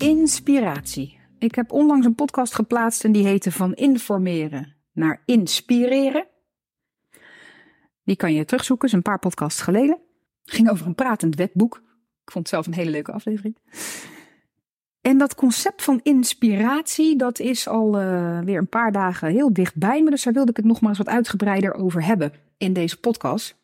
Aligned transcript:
Inspiratie. 0.00 1.18
Ik 1.38 1.54
heb 1.54 1.72
onlangs 1.72 2.06
een 2.06 2.14
podcast 2.14 2.54
geplaatst 2.54 3.04
en 3.04 3.12
die 3.12 3.26
heette 3.26 3.52
Van 3.52 3.74
informeren 3.74 4.76
naar 4.92 5.22
inspireren. 5.24 6.26
Die 8.04 8.16
kan 8.16 8.34
je 8.34 8.44
terugzoeken, 8.44 8.88
is 8.88 8.94
een 8.94 9.02
paar 9.02 9.18
podcasts 9.18 9.60
geleden. 9.60 9.98
Ging 10.44 10.70
over 10.70 10.86
een 10.86 10.94
pratend 10.94 11.34
wetboek. 11.36 11.76
Ik 12.24 12.32
vond 12.32 12.44
het 12.44 12.48
zelf 12.48 12.66
een 12.66 12.74
hele 12.74 12.90
leuke 12.90 13.12
aflevering. 13.12 13.56
En 15.00 15.18
dat 15.18 15.34
concept 15.34 15.82
van 15.82 16.00
inspiratie, 16.02 17.16
dat 17.16 17.38
is 17.38 17.68
al 17.68 18.00
uh, 18.00 18.40
weer 18.40 18.58
een 18.58 18.68
paar 18.68 18.92
dagen 18.92 19.30
heel 19.30 19.52
dichtbij 19.52 20.02
me. 20.02 20.10
Dus 20.10 20.22
daar 20.22 20.32
wilde 20.32 20.50
ik 20.50 20.56
het 20.56 20.66
nog 20.66 20.80
maar 20.80 20.88
eens 20.88 20.98
wat 20.98 21.08
uitgebreider 21.08 21.74
over 21.74 22.04
hebben 22.04 22.32
in 22.56 22.72
deze 22.72 23.00
podcast. 23.00 23.56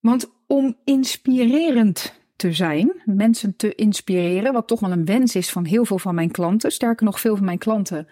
Want 0.00 0.30
om 0.46 0.76
inspirerend 0.84 2.17
te 2.38 2.52
zijn, 2.52 3.02
mensen 3.04 3.56
te 3.56 3.74
inspireren, 3.74 4.52
wat 4.52 4.66
toch 4.66 4.80
wel 4.80 4.90
een 4.90 5.04
wens 5.04 5.34
is 5.34 5.50
van 5.50 5.64
heel 5.64 5.84
veel 5.84 5.98
van 5.98 6.14
mijn 6.14 6.30
klanten. 6.30 6.72
Sterker 6.72 7.04
nog, 7.04 7.20
veel 7.20 7.36
van 7.36 7.44
mijn 7.44 7.58
klanten 7.58 8.08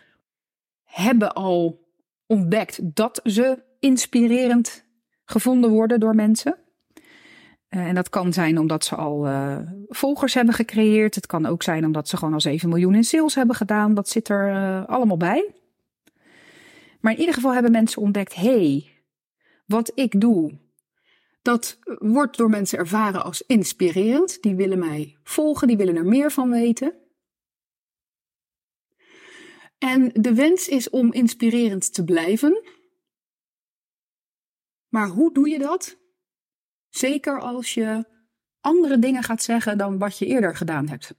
hebben 0.85 1.33
al 1.35 1.85
ontdekt 2.27 2.79
dat 2.83 3.21
ze 3.25 3.63
inspirerend 3.79 4.85
gevonden 5.25 5.71
worden 5.71 6.01
door 6.01 6.15
mensen. 6.15 6.57
Uh, 7.71 7.87
en 7.87 7.95
dat 7.95 8.09
kan 8.09 8.33
zijn 8.33 8.59
omdat 8.59 8.85
ze 8.85 8.95
al 8.95 9.27
uh, 9.27 9.59
volgers 9.89 10.35
hebben 10.35 10.55
gecreëerd. 10.55 11.15
Het 11.15 11.27
kan 11.27 11.47
ook 11.47 11.63
zijn 11.63 11.85
omdat 11.85 12.09
ze 12.09 12.17
gewoon 12.17 12.35
al 12.35 12.41
7 12.41 12.69
miljoen 12.69 12.95
in 12.95 13.05
sales 13.05 13.35
hebben 13.35 13.57
gedaan. 13.57 13.95
Dat 13.95 14.09
zit 14.09 14.29
er 14.29 14.49
uh, 14.49 14.87
allemaal 14.87 15.17
bij. 15.17 15.51
Maar 17.01 17.13
in 17.13 17.19
ieder 17.19 17.35
geval 17.35 17.53
hebben 17.53 17.73
mensen 17.73 18.03
ontdekt: 18.03 18.35
hey, 18.35 18.87
wat 19.67 19.93
ik 19.95 20.21
doe, 20.21 20.59
dat 21.47 21.79
wordt 21.99 22.37
door 22.37 22.51
mensen 22.51 22.79
ervaren 22.79 23.25
als 23.25 23.43
inspirerend. 23.43 24.43
Die 24.43 24.55
willen 24.55 24.79
mij 24.79 25.17
volgen, 25.23 25.69
die 25.69 25.77
willen 25.77 25.97
er 25.97 26.05
meer 26.05 26.33
van 26.33 26.51
weten. 26.51 26.95
En 29.79 30.11
de 30.13 30.35
wens 30.35 30.69
is 30.69 30.91
om 30.91 31.13
inspirerend 31.13 31.95
te 31.95 32.05
blijven. 32.05 32.63
Maar 34.89 35.09
hoe 35.09 35.33
doe 35.33 35.49
je 35.49 35.59
dat? 35.59 35.97
Zeker 36.89 37.41
als 37.41 37.75
je 37.75 38.05
andere 38.61 38.99
dingen 38.99 39.23
gaat 39.23 39.43
zeggen 39.43 39.79
dan 39.79 39.99
wat 39.99 40.19
je 40.19 40.27
eerder 40.27 40.57
gedaan 40.57 40.89
hebt. 40.89 41.15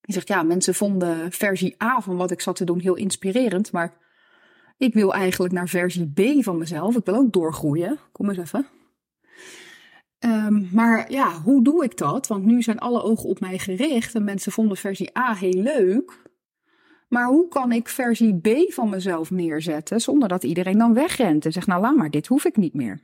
Je 0.00 0.12
zegt, 0.12 0.28
ja, 0.28 0.42
mensen 0.42 0.74
vonden 0.74 1.32
versie 1.32 1.82
A 1.82 2.00
van 2.00 2.16
wat 2.16 2.30
ik 2.30 2.40
zat 2.40 2.56
te 2.56 2.64
doen 2.64 2.80
heel 2.80 2.96
inspirerend, 2.96 3.72
maar 3.72 3.96
ik 4.76 4.94
wil 4.94 5.14
eigenlijk 5.14 5.52
naar 5.52 5.68
versie 5.68 6.12
B 6.12 6.42
van 6.42 6.58
mezelf. 6.58 6.96
Ik 6.96 7.04
wil 7.04 7.14
ook 7.14 7.32
doorgroeien. 7.32 7.98
Kom 8.12 8.28
eens 8.28 8.38
even. 8.38 8.77
Um, 10.24 10.68
maar 10.72 11.12
ja, 11.12 11.40
hoe 11.40 11.62
doe 11.62 11.84
ik 11.84 11.96
dat? 11.96 12.26
Want 12.26 12.44
nu 12.44 12.62
zijn 12.62 12.78
alle 12.78 13.02
ogen 13.02 13.28
op 13.28 13.40
mij 13.40 13.58
gericht 13.58 14.14
en 14.14 14.24
mensen 14.24 14.52
vonden 14.52 14.76
versie 14.76 15.18
A 15.18 15.34
heel 15.34 15.62
leuk. 15.62 16.22
Maar 17.08 17.26
hoe 17.26 17.48
kan 17.48 17.72
ik 17.72 17.88
versie 17.88 18.40
B 18.40 18.72
van 18.72 18.88
mezelf 18.88 19.30
neerzetten 19.30 20.00
zonder 20.00 20.28
dat 20.28 20.44
iedereen 20.44 20.78
dan 20.78 20.94
wegrent 20.94 21.44
en 21.44 21.52
zegt: 21.52 21.66
Nou, 21.66 21.80
laat 21.80 21.96
maar, 21.96 22.10
dit 22.10 22.26
hoef 22.26 22.44
ik 22.44 22.56
niet 22.56 22.74
meer. 22.74 23.00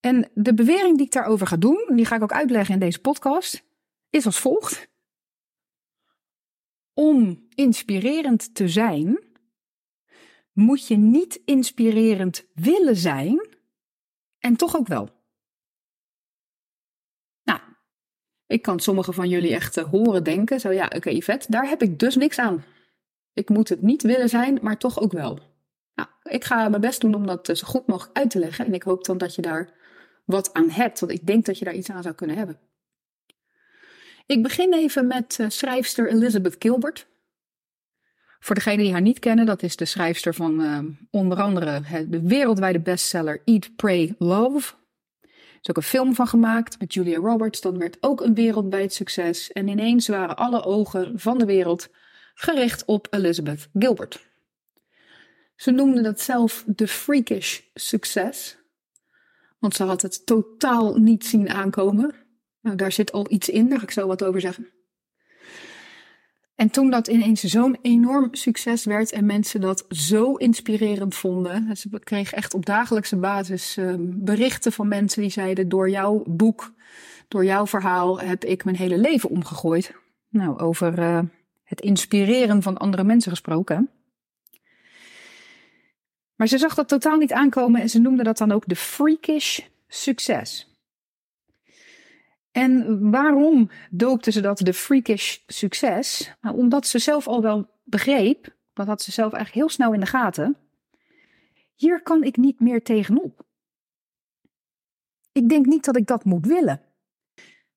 En 0.00 0.30
de 0.34 0.54
bewering 0.54 0.96
die 0.96 1.06
ik 1.06 1.12
daarover 1.12 1.46
ga 1.46 1.56
doen, 1.56 1.90
die 1.94 2.04
ga 2.04 2.16
ik 2.16 2.22
ook 2.22 2.32
uitleggen 2.32 2.74
in 2.74 2.80
deze 2.80 3.00
podcast, 3.00 3.64
is 4.10 4.26
als 4.26 4.38
volgt. 4.38 4.88
Om 6.94 7.46
inspirerend 7.54 8.54
te 8.54 8.68
zijn, 8.68 9.24
moet 10.52 10.86
je 10.86 10.96
niet 10.96 11.40
inspirerend 11.44 12.46
willen 12.54 12.96
zijn 12.96 13.47
en 14.38 14.56
toch 14.56 14.76
ook 14.76 14.86
wel. 14.86 15.08
Nou, 17.42 17.60
ik 18.46 18.62
kan 18.62 18.80
sommigen 18.80 19.14
van 19.14 19.28
jullie 19.28 19.54
echt 19.54 19.76
uh, 19.76 19.84
horen 19.84 20.24
denken, 20.24 20.60
zo 20.60 20.70
ja, 20.70 20.84
oké 20.84 20.96
okay, 20.96 21.14
Yvette, 21.14 21.50
daar 21.50 21.68
heb 21.68 21.82
ik 21.82 21.98
dus 21.98 22.16
niks 22.16 22.38
aan. 22.38 22.64
Ik 23.32 23.48
moet 23.48 23.68
het 23.68 23.82
niet 23.82 24.02
willen 24.02 24.28
zijn, 24.28 24.58
maar 24.62 24.78
toch 24.78 25.00
ook 25.00 25.12
wel. 25.12 25.38
Nou, 25.94 26.08
ik 26.22 26.44
ga 26.44 26.68
mijn 26.68 26.80
best 26.80 27.00
doen 27.00 27.14
om 27.14 27.26
dat 27.26 27.46
zo 27.46 27.66
goed 27.66 27.86
mogelijk 27.86 28.18
uit 28.18 28.30
te 28.30 28.38
leggen 28.38 28.66
en 28.66 28.74
ik 28.74 28.82
hoop 28.82 29.04
dan 29.04 29.18
dat 29.18 29.34
je 29.34 29.42
daar 29.42 29.76
wat 30.24 30.52
aan 30.52 30.70
hebt, 30.70 31.00
want 31.00 31.12
ik 31.12 31.26
denk 31.26 31.44
dat 31.44 31.58
je 31.58 31.64
daar 31.64 31.74
iets 31.74 31.90
aan 31.90 32.02
zou 32.02 32.14
kunnen 32.14 32.36
hebben. 32.36 32.58
Ik 34.26 34.42
begin 34.42 34.72
even 34.72 35.06
met 35.06 35.38
uh, 35.40 35.48
schrijfster 35.48 36.08
Elizabeth 36.08 36.56
Gilbert. 36.58 37.06
Voor 38.38 38.54
degenen 38.54 38.78
die 38.78 38.92
haar 38.92 39.00
niet 39.00 39.18
kennen, 39.18 39.46
dat 39.46 39.62
is 39.62 39.76
de 39.76 39.84
schrijfster 39.84 40.34
van 40.34 40.60
uh, 40.60 40.78
onder 41.10 41.42
andere 41.42 41.80
de 42.08 42.22
wereldwijde 42.22 42.80
bestseller 42.80 43.42
Eat, 43.44 43.76
Pray, 43.76 44.14
Love. 44.18 44.74
Er 45.22 45.64
is 45.64 45.70
ook 45.70 45.76
een 45.76 45.82
film 45.82 46.14
van 46.14 46.26
gemaakt 46.26 46.80
met 46.80 46.94
Julia 46.94 47.18
Roberts. 47.18 47.60
Dat 47.60 47.76
werd 47.76 47.96
ook 48.00 48.20
een 48.20 48.34
wereldwijd 48.34 48.92
succes. 48.92 49.52
En 49.52 49.68
ineens 49.68 50.08
waren 50.08 50.36
alle 50.36 50.64
ogen 50.64 51.18
van 51.18 51.38
de 51.38 51.44
wereld 51.44 51.88
gericht 52.34 52.84
op 52.84 53.06
Elizabeth 53.10 53.68
Gilbert. 53.72 54.26
Ze 55.56 55.70
noemde 55.70 56.02
dat 56.02 56.20
zelf 56.20 56.64
de 56.66 56.88
freakish 56.88 57.60
succes. 57.74 58.58
Want 59.58 59.74
ze 59.74 59.84
had 59.84 60.02
het 60.02 60.26
totaal 60.26 60.96
niet 60.96 61.26
zien 61.26 61.50
aankomen. 61.50 62.14
Nou, 62.60 62.76
daar 62.76 62.92
zit 62.92 63.12
al 63.12 63.26
iets 63.30 63.48
in, 63.48 63.68
daar 63.68 63.82
ik 63.82 63.90
zo 63.90 64.06
wat 64.06 64.24
over 64.24 64.40
zeggen. 64.40 64.77
En 66.58 66.70
toen 66.70 66.90
dat 66.90 67.08
ineens 67.08 67.40
zo'n 67.42 67.78
enorm 67.82 68.28
succes 68.34 68.84
werd 68.84 69.12
en 69.12 69.26
mensen 69.26 69.60
dat 69.60 69.84
zo 69.88 70.34
inspirerend 70.34 71.14
vonden. 71.14 71.76
Ze 71.76 71.88
kreeg 72.04 72.32
echt 72.32 72.54
op 72.54 72.66
dagelijkse 72.66 73.16
basis 73.16 73.76
uh, 73.76 73.94
berichten 74.00 74.72
van 74.72 74.88
mensen 74.88 75.22
die 75.22 75.30
zeiden: 75.30 75.68
Door 75.68 75.90
jouw 75.90 76.22
boek, 76.26 76.72
door 77.28 77.44
jouw 77.44 77.66
verhaal 77.66 78.20
heb 78.20 78.44
ik 78.44 78.64
mijn 78.64 78.76
hele 78.76 78.98
leven 78.98 79.30
omgegooid. 79.30 79.94
Nou, 80.28 80.58
over 80.58 80.98
uh, 80.98 81.20
het 81.64 81.80
inspireren 81.80 82.62
van 82.62 82.76
andere 82.76 83.04
mensen 83.04 83.30
gesproken. 83.30 83.90
Maar 86.34 86.46
ze 86.46 86.58
zag 86.58 86.74
dat 86.74 86.88
totaal 86.88 87.16
niet 87.16 87.32
aankomen 87.32 87.80
en 87.80 87.88
ze 87.88 88.00
noemde 88.00 88.22
dat 88.22 88.38
dan 88.38 88.52
ook 88.52 88.66
de 88.66 88.76
freakish 88.76 89.60
succes. 89.88 90.77
En 92.58 93.10
waarom 93.10 93.70
doopte 93.90 94.30
ze 94.30 94.40
dat 94.40 94.58
de 94.58 94.72
freakish 94.72 95.38
succes? 95.46 96.34
Nou, 96.40 96.56
omdat 96.56 96.86
ze 96.86 96.98
zelf 96.98 97.26
al 97.26 97.42
wel 97.42 97.70
begreep, 97.84 98.56
dat 98.72 98.86
had 98.86 99.02
ze 99.02 99.12
zelf 99.12 99.32
eigenlijk 99.32 99.64
heel 99.64 99.74
snel 99.74 99.92
in 99.92 100.00
de 100.00 100.06
gaten. 100.06 100.56
Hier 101.74 102.02
kan 102.02 102.22
ik 102.22 102.36
niet 102.36 102.60
meer 102.60 102.82
tegenop. 102.82 103.46
Ik 105.32 105.48
denk 105.48 105.66
niet 105.66 105.84
dat 105.84 105.96
ik 105.96 106.06
dat 106.06 106.24
moet 106.24 106.46
willen. 106.46 106.82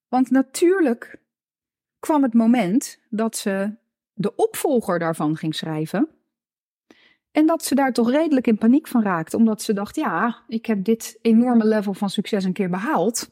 Want 0.08 0.30
natuurlijk 0.30 1.22
kwam 1.98 2.22
het 2.22 2.34
moment 2.34 3.00
dat 3.10 3.36
ze 3.36 3.74
de 4.12 4.34
opvolger 4.34 4.98
daarvan 4.98 5.36
ging 5.36 5.54
schrijven. 5.54 6.08
En 7.30 7.46
dat 7.46 7.64
ze 7.64 7.74
daar 7.74 7.92
toch 7.92 8.10
redelijk 8.10 8.46
in 8.46 8.58
paniek 8.58 8.88
van 8.88 9.02
raakte, 9.02 9.36
omdat 9.36 9.62
ze 9.62 9.72
dacht: 9.72 9.96
ja, 9.96 10.44
ik 10.48 10.66
heb 10.66 10.84
dit 10.84 11.18
enorme 11.20 11.64
level 11.64 11.94
van 11.94 12.10
succes 12.10 12.44
een 12.44 12.52
keer 12.52 12.70
behaald. 12.70 13.30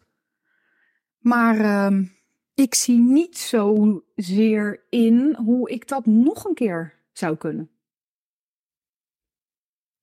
Maar 1.20 1.60
uh, 1.60 2.08
ik 2.54 2.74
zie 2.74 2.98
niet 2.98 3.38
zozeer 3.38 4.86
in 4.88 5.34
hoe 5.34 5.70
ik 5.70 5.88
dat 5.88 6.06
nog 6.06 6.44
een 6.44 6.54
keer 6.54 6.94
zou 7.12 7.36
kunnen. 7.36 7.70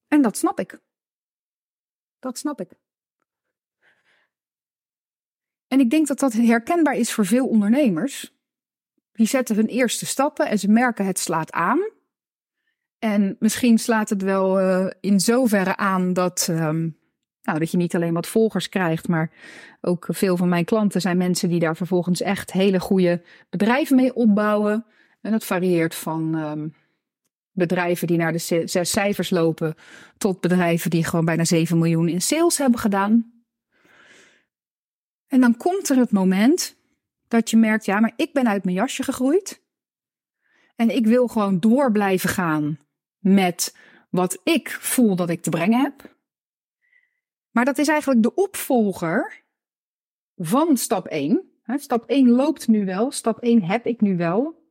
En 0.08 0.22
dat 0.22 0.38
snap 0.38 0.60
ik. 0.60 0.80
Dat 2.20 2.38
snap 2.38 2.62
ik. 2.62 2.70
En 5.68 5.80
ik 5.80 5.90
denk 5.90 6.08
dat 6.08 6.20
dat 6.20 6.34
herkenbaar 6.34 6.96
is 6.96 7.14
voor 7.14 7.26
veel 7.26 7.48
ondernemers. 7.48 8.36
Die 9.12 9.28
zetten 9.28 9.56
hun 9.56 9.68
eerste 9.68 10.06
stappen 10.06 10.48
en 10.48 10.60
ze 10.60 10.70
merken 10.70 11.06
het 11.06 11.20
slaat 11.20 11.52
aan. 11.52 11.80
En 13.00 13.36
misschien 13.40 13.78
slaat 13.78 14.10
het 14.10 14.22
wel 14.22 14.60
uh, 14.60 14.92
in 15.00 15.20
zoverre 15.20 15.76
aan 15.76 16.14
dat 16.14 16.48
um, 16.50 16.97
nou, 17.48 17.60
dat 17.60 17.72
je 17.72 17.78
niet 17.78 17.96
alleen 17.96 18.14
wat 18.14 18.28
volgers 18.28 18.70
krijgt, 18.70 19.08
maar 19.08 19.32
ook 19.82 20.08
veel 20.10 20.38
van 20.38 20.50
mijn 20.50 20.66
klanten 20.66 21.02
zijn 21.02 21.18
mensen 21.18 21.50
die 21.50 21.60
daar 21.60 21.76
vervolgens 21.76 22.22
echt 22.22 22.52
hele 22.52 22.80
goede 22.80 23.22
bedrijven 23.50 23.96
mee 23.96 24.16
opbouwen. 24.16 24.86
En 25.22 25.32
dat 25.32 25.46
varieert 25.46 25.96
van 25.96 26.36
um, 26.36 26.74
bedrijven 27.52 28.08
die 28.08 28.18
naar 28.18 28.32
de 28.32 28.64
zes 28.66 28.92
cijfers 28.92 29.30
lopen, 29.30 29.76
tot 30.18 30.42
bedrijven 30.42 30.90
die 30.90 31.04
gewoon 31.04 31.26
bijna 31.26 31.46
7 31.46 31.78
miljoen 31.78 32.08
in 32.08 32.22
sales 32.22 32.58
hebben 32.58 32.80
gedaan. 32.80 33.32
En 35.28 35.42
dan 35.42 35.58
komt 35.58 35.90
er 35.90 35.98
het 35.98 36.12
moment 36.12 36.76
dat 37.28 37.50
je 37.50 37.58
merkt, 37.58 37.86
ja, 37.86 38.00
maar 38.00 38.14
ik 38.16 38.34
ben 38.34 38.48
uit 38.48 38.64
mijn 38.64 38.76
jasje 38.76 39.04
gegroeid. 39.04 39.62
En 40.76 40.96
ik 40.96 41.06
wil 41.06 41.28
gewoon 41.28 41.60
door 41.60 41.92
blijven 41.92 42.30
gaan 42.30 42.80
met 43.18 43.76
wat 44.10 44.40
ik 44.44 44.70
voel 44.70 45.16
dat 45.16 45.30
ik 45.30 45.42
te 45.42 45.50
brengen 45.50 45.82
heb. 45.82 46.17
Maar 47.58 47.66
dat 47.66 47.78
is 47.78 47.88
eigenlijk 47.88 48.24
de 48.24 48.34
opvolger 48.34 49.44
van 50.36 50.78
stap 50.78 51.08
1. 51.08 51.52
Stap 51.66 52.06
1 52.06 52.30
loopt 52.30 52.68
nu 52.68 52.86
wel, 52.86 53.12
stap 53.12 53.40
1 53.40 53.64
heb 53.64 53.86
ik 53.86 54.02
nu 54.02 54.18
wel. 54.18 54.70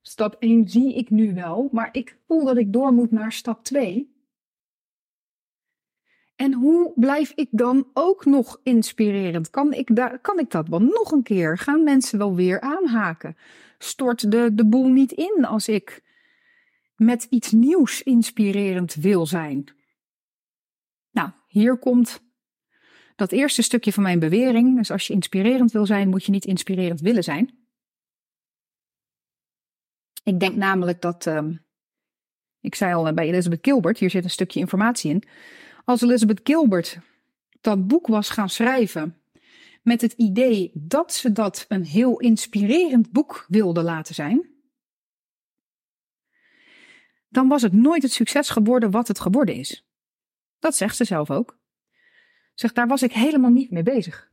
Stap 0.00 0.36
1 0.38 0.68
zie 0.68 0.94
ik 0.94 1.10
nu 1.10 1.34
wel, 1.34 1.68
maar 1.72 1.88
ik 1.92 2.18
voel 2.26 2.44
dat 2.44 2.56
ik 2.56 2.72
door 2.72 2.92
moet 2.92 3.10
naar 3.10 3.32
stap 3.32 3.64
2. 3.64 4.14
En 6.36 6.52
hoe 6.52 6.92
blijf 6.94 7.32
ik 7.34 7.48
dan 7.50 7.88
ook 7.92 8.24
nog 8.24 8.60
inspirerend? 8.62 9.50
Kan 9.50 9.72
ik, 9.72 9.96
daar, 9.96 10.18
kan 10.18 10.38
ik 10.38 10.50
dat 10.50 10.68
wel 10.68 10.82
nog 10.82 11.12
een 11.12 11.22
keer? 11.22 11.58
Gaan 11.58 11.82
mensen 11.82 12.18
wel 12.18 12.34
weer 12.34 12.60
aanhaken? 12.60 13.36
Stort 13.78 14.30
de, 14.30 14.54
de 14.54 14.66
boel 14.66 14.88
niet 14.88 15.12
in 15.12 15.44
als 15.44 15.68
ik 15.68 16.02
met 16.96 17.26
iets 17.30 17.52
nieuws 17.52 18.02
inspirerend 18.02 18.94
wil 18.94 19.26
zijn? 19.26 19.77
Hier 21.48 21.76
komt 21.76 22.22
dat 23.16 23.32
eerste 23.32 23.62
stukje 23.62 23.92
van 23.92 24.02
mijn 24.02 24.18
bewering. 24.18 24.76
Dus 24.76 24.90
als 24.90 25.06
je 25.06 25.12
inspirerend 25.12 25.72
wil 25.72 25.86
zijn, 25.86 26.08
moet 26.08 26.24
je 26.24 26.30
niet 26.30 26.44
inspirerend 26.44 27.00
willen 27.00 27.24
zijn. 27.24 27.58
Ik 30.22 30.40
denk 30.40 30.56
namelijk 30.56 31.00
dat, 31.00 31.26
uh, 31.26 31.46
ik 32.60 32.74
zei 32.74 32.94
al 32.94 33.14
bij 33.14 33.28
Elizabeth 33.28 33.58
Gilbert, 33.62 33.98
hier 33.98 34.10
zit 34.10 34.24
een 34.24 34.30
stukje 34.30 34.60
informatie 34.60 35.10
in. 35.10 35.22
Als 35.84 36.02
Elizabeth 36.02 36.40
Gilbert 36.42 36.98
dat 37.60 37.86
boek 37.86 38.06
was 38.06 38.30
gaan 38.30 38.48
schrijven 38.48 39.16
met 39.82 40.00
het 40.00 40.12
idee 40.12 40.70
dat 40.74 41.12
ze 41.12 41.32
dat 41.32 41.64
een 41.68 41.84
heel 41.84 42.18
inspirerend 42.18 43.12
boek 43.12 43.44
wilde 43.48 43.82
laten 43.82 44.14
zijn, 44.14 44.48
dan 47.28 47.48
was 47.48 47.62
het 47.62 47.72
nooit 47.72 48.02
het 48.02 48.12
succes 48.12 48.48
geworden 48.48 48.90
wat 48.90 49.08
het 49.08 49.20
geworden 49.20 49.54
is. 49.54 49.87
Dat 50.58 50.76
zegt 50.76 50.96
ze 50.96 51.04
zelf 51.04 51.30
ook. 51.30 51.58
Zegt, 52.54 52.74
daar 52.74 52.86
was 52.86 53.02
ik 53.02 53.12
helemaal 53.12 53.50
niet 53.50 53.70
mee 53.70 53.82
bezig. 53.82 54.30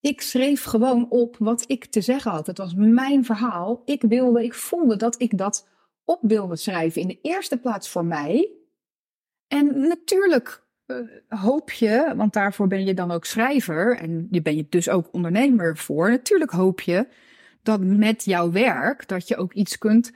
Ik 0.00 0.20
schreef 0.20 0.64
gewoon 0.64 1.10
op 1.10 1.36
wat 1.38 1.64
ik 1.66 1.84
te 1.84 2.00
zeggen 2.00 2.30
had. 2.30 2.46
Het 2.46 2.58
was 2.58 2.74
mijn 2.74 3.24
verhaal. 3.24 3.82
Ik 3.84 4.02
wilde, 4.02 4.44
ik 4.44 4.54
voelde 4.54 4.96
dat 4.96 5.20
ik 5.20 5.38
dat 5.38 5.68
op 6.04 6.18
wilde 6.22 6.56
schrijven. 6.56 7.00
In 7.00 7.08
de 7.08 7.18
eerste 7.22 7.58
plaats 7.58 7.88
voor 7.88 8.04
mij. 8.04 8.52
En 9.46 9.88
natuurlijk 9.88 10.66
uh, 10.86 10.96
hoop 11.28 11.70
je, 11.70 12.12
want 12.16 12.32
daarvoor 12.32 12.66
ben 12.66 12.84
je 12.86 12.94
dan 12.94 13.10
ook 13.10 13.24
schrijver 13.24 13.96
en 13.96 14.28
je 14.30 14.42
ben 14.42 14.56
je 14.56 14.66
dus 14.68 14.88
ook 14.88 15.08
ondernemer 15.12 15.76
voor. 15.76 16.10
Natuurlijk 16.10 16.50
hoop 16.50 16.80
je 16.80 17.08
dat 17.62 17.80
met 17.80 18.24
jouw 18.24 18.50
werk 18.50 19.08
dat 19.08 19.28
je 19.28 19.36
ook 19.36 19.52
iets 19.52 19.78
kunt 19.78 20.12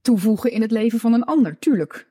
toevoegen 0.00 0.50
in 0.50 0.60
het 0.60 0.70
leven 0.70 0.98
van 0.98 1.12
een 1.12 1.24
ander. 1.24 1.58
Tuurlijk. 1.58 2.08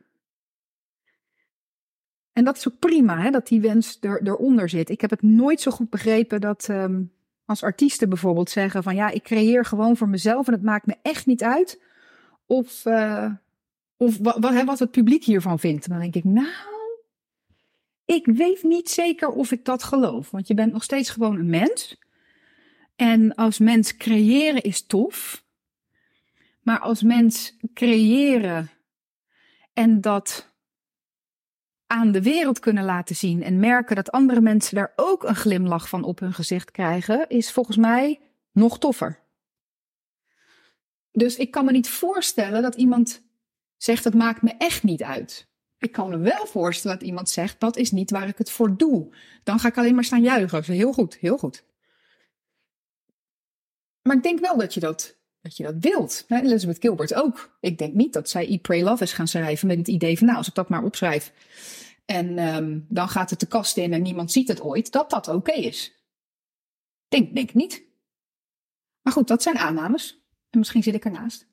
En 2.33 2.43
dat 2.43 2.57
is 2.57 2.67
ook 2.67 2.79
prima, 2.79 3.21
hè, 3.21 3.29
dat 3.29 3.47
die 3.47 3.61
wens 3.61 3.97
er, 4.01 4.21
eronder 4.23 4.69
zit. 4.69 4.89
Ik 4.89 5.01
heb 5.01 5.09
het 5.09 5.21
nooit 5.21 5.61
zo 5.61 5.71
goed 5.71 5.89
begrepen 5.89 6.41
dat 6.41 6.67
um, 6.69 7.11
als 7.45 7.63
artiesten 7.63 8.09
bijvoorbeeld 8.09 8.49
zeggen 8.49 8.83
van 8.83 8.95
ja, 8.95 9.09
ik 9.09 9.23
creëer 9.23 9.65
gewoon 9.65 9.97
voor 9.97 10.09
mezelf 10.09 10.47
en 10.47 10.53
het 10.53 10.63
maakt 10.63 10.85
me 10.85 10.95
echt 11.01 11.25
niet 11.25 11.43
uit 11.43 11.81
of, 12.45 12.85
uh, 12.85 13.31
of 13.97 14.17
wat, 14.17 14.37
wat, 14.39 14.63
wat 14.63 14.79
het 14.79 14.91
publiek 14.91 15.23
hiervan 15.23 15.59
vindt. 15.59 15.89
dan 15.89 15.99
denk 15.99 16.15
ik, 16.15 16.23
nou, 16.23 16.47
ik 18.05 18.25
weet 18.25 18.63
niet 18.63 18.89
zeker 18.89 19.29
of 19.29 19.51
ik 19.51 19.65
dat 19.65 19.83
geloof. 19.83 20.31
Want 20.31 20.47
je 20.47 20.53
bent 20.53 20.73
nog 20.73 20.83
steeds 20.83 21.09
gewoon 21.09 21.39
een 21.39 21.49
mens. 21.49 21.99
En 22.95 23.35
als 23.35 23.59
mens 23.59 23.97
creëren 23.97 24.61
is 24.61 24.85
tof. 24.85 25.43
Maar 26.61 26.79
als 26.79 27.01
mens 27.01 27.57
creëren 27.73 28.69
en 29.73 30.01
dat 30.01 30.50
aan 31.91 32.11
de 32.11 32.21
wereld 32.21 32.59
kunnen 32.59 32.83
laten 32.83 33.15
zien 33.15 33.43
en 33.43 33.59
merken 33.59 33.95
dat 33.95 34.11
andere 34.11 34.41
mensen 34.41 34.75
daar 34.75 34.93
ook 34.95 35.23
een 35.23 35.35
glimlach 35.35 35.89
van 35.89 36.03
op 36.03 36.19
hun 36.19 36.33
gezicht 36.33 36.71
krijgen, 36.71 37.29
is 37.29 37.51
volgens 37.51 37.77
mij 37.77 38.19
nog 38.51 38.79
toffer. 38.79 39.19
Dus 41.11 41.35
ik 41.35 41.51
kan 41.51 41.65
me 41.65 41.71
niet 41.71 41.89
voorstellen 41.89 42.61
dat 42.61 42.75
iemand 42.75 43.23
zegt: 43.77 44.03
het 44.03 44.13
maakt 44.13 44.41
me 44.41 44.53
echt 44.57 44.83
niet 44.83 45.03
uit. 45.03 45.47
Ik 45.77 45.91
kan 45.91 46.09
me 46.09 46.17
wel 46.17 46.45
voorstellen 46.45 46.97
dat 46.97 47.07
iemand 47.07 47.29
zegt: 47.29 47.59
dat 47.59 47.77
is 47.77 47.91
niet 47.91 48.11
waar 48.11 48.27
ik 48.27 48.38
het 48.38 48.51
voor 48.51 48.77
doe. 48.77 49.15
Dan 49.43 49.59
ga 49.59 49.67
ik 49.67 49.77
alleen 49.77 49.95
maar 49.95 50.03
staan 50.03 50.21
juichen. 50.21 50.63
Heel 50.63 50.93
goed, 50.93 51.15
heel 51.15 51.38
goed. 51.38 51.63
Maar 54.01 54.15
ik 54.15 54.23
denk 54.23 54.39
wel 54.39 54.57
dat 54.57 54.73
je 54.73 54.79
dat, 54.79 55.20
dat, 55.41 55.57
je 55.57 55.63
dat 55.63 55.75
wilt. 55.79 56.25
Elizabeth 56.27 56.81
Gilbert 56.81 57.13
ook. 57.13 57.57
Ik 57.59 57.77
denk 57.77 57.93
niet 57.93 58.13
dat 58.13 58.29
zij 58.29 58.47
Eat, 58.47 58.61
Pray, 58.61 58.81
Love 58.81 59.03
is 59.03 59.13
gaan 59.13 59.27
schrijven 59.27 59.67
met 59.67 59.77
het 59.77 59.88
idee 59.88 60.17
van: 60.17 60.25
nou, 60.27 60.38
als 60.38 60.47
ik 60.47 60.55
dat 60.55 60.69
maar 60.69 60.83
opschrijf 60.83 61.33
en 62.05 62.39
um, 62.55 62.85
dan 62.89 63.09
gaat 63.09 63.29
het 63.29 63.39
de 63.39 63.45
kast 63.45 63.77
in 63.77 63.93
en 63.93 64.01
niemand 64.01 64.31
ziet 64.31 64.47
het 64.47 64.61
ooit, 64.61 64.91
dat 64.91 65.09
dat 65.09 65.27
oké 65.27 65.51
is. 65.51 65.99
Denk, 67.07 67.35
denk 67.35 67.53
niet. 67.53 67.83
Maar 69.01 69.13
goed, 69.13 69.27
dat 69.27 69.43
zijn 69.43 69.57
aannames. 69.57 70.19
En 70.49 70.59
misschien 70.59 70.83
zit 70.83 70.93
ik 70.93 71.05
ernaast. 71.05 71.47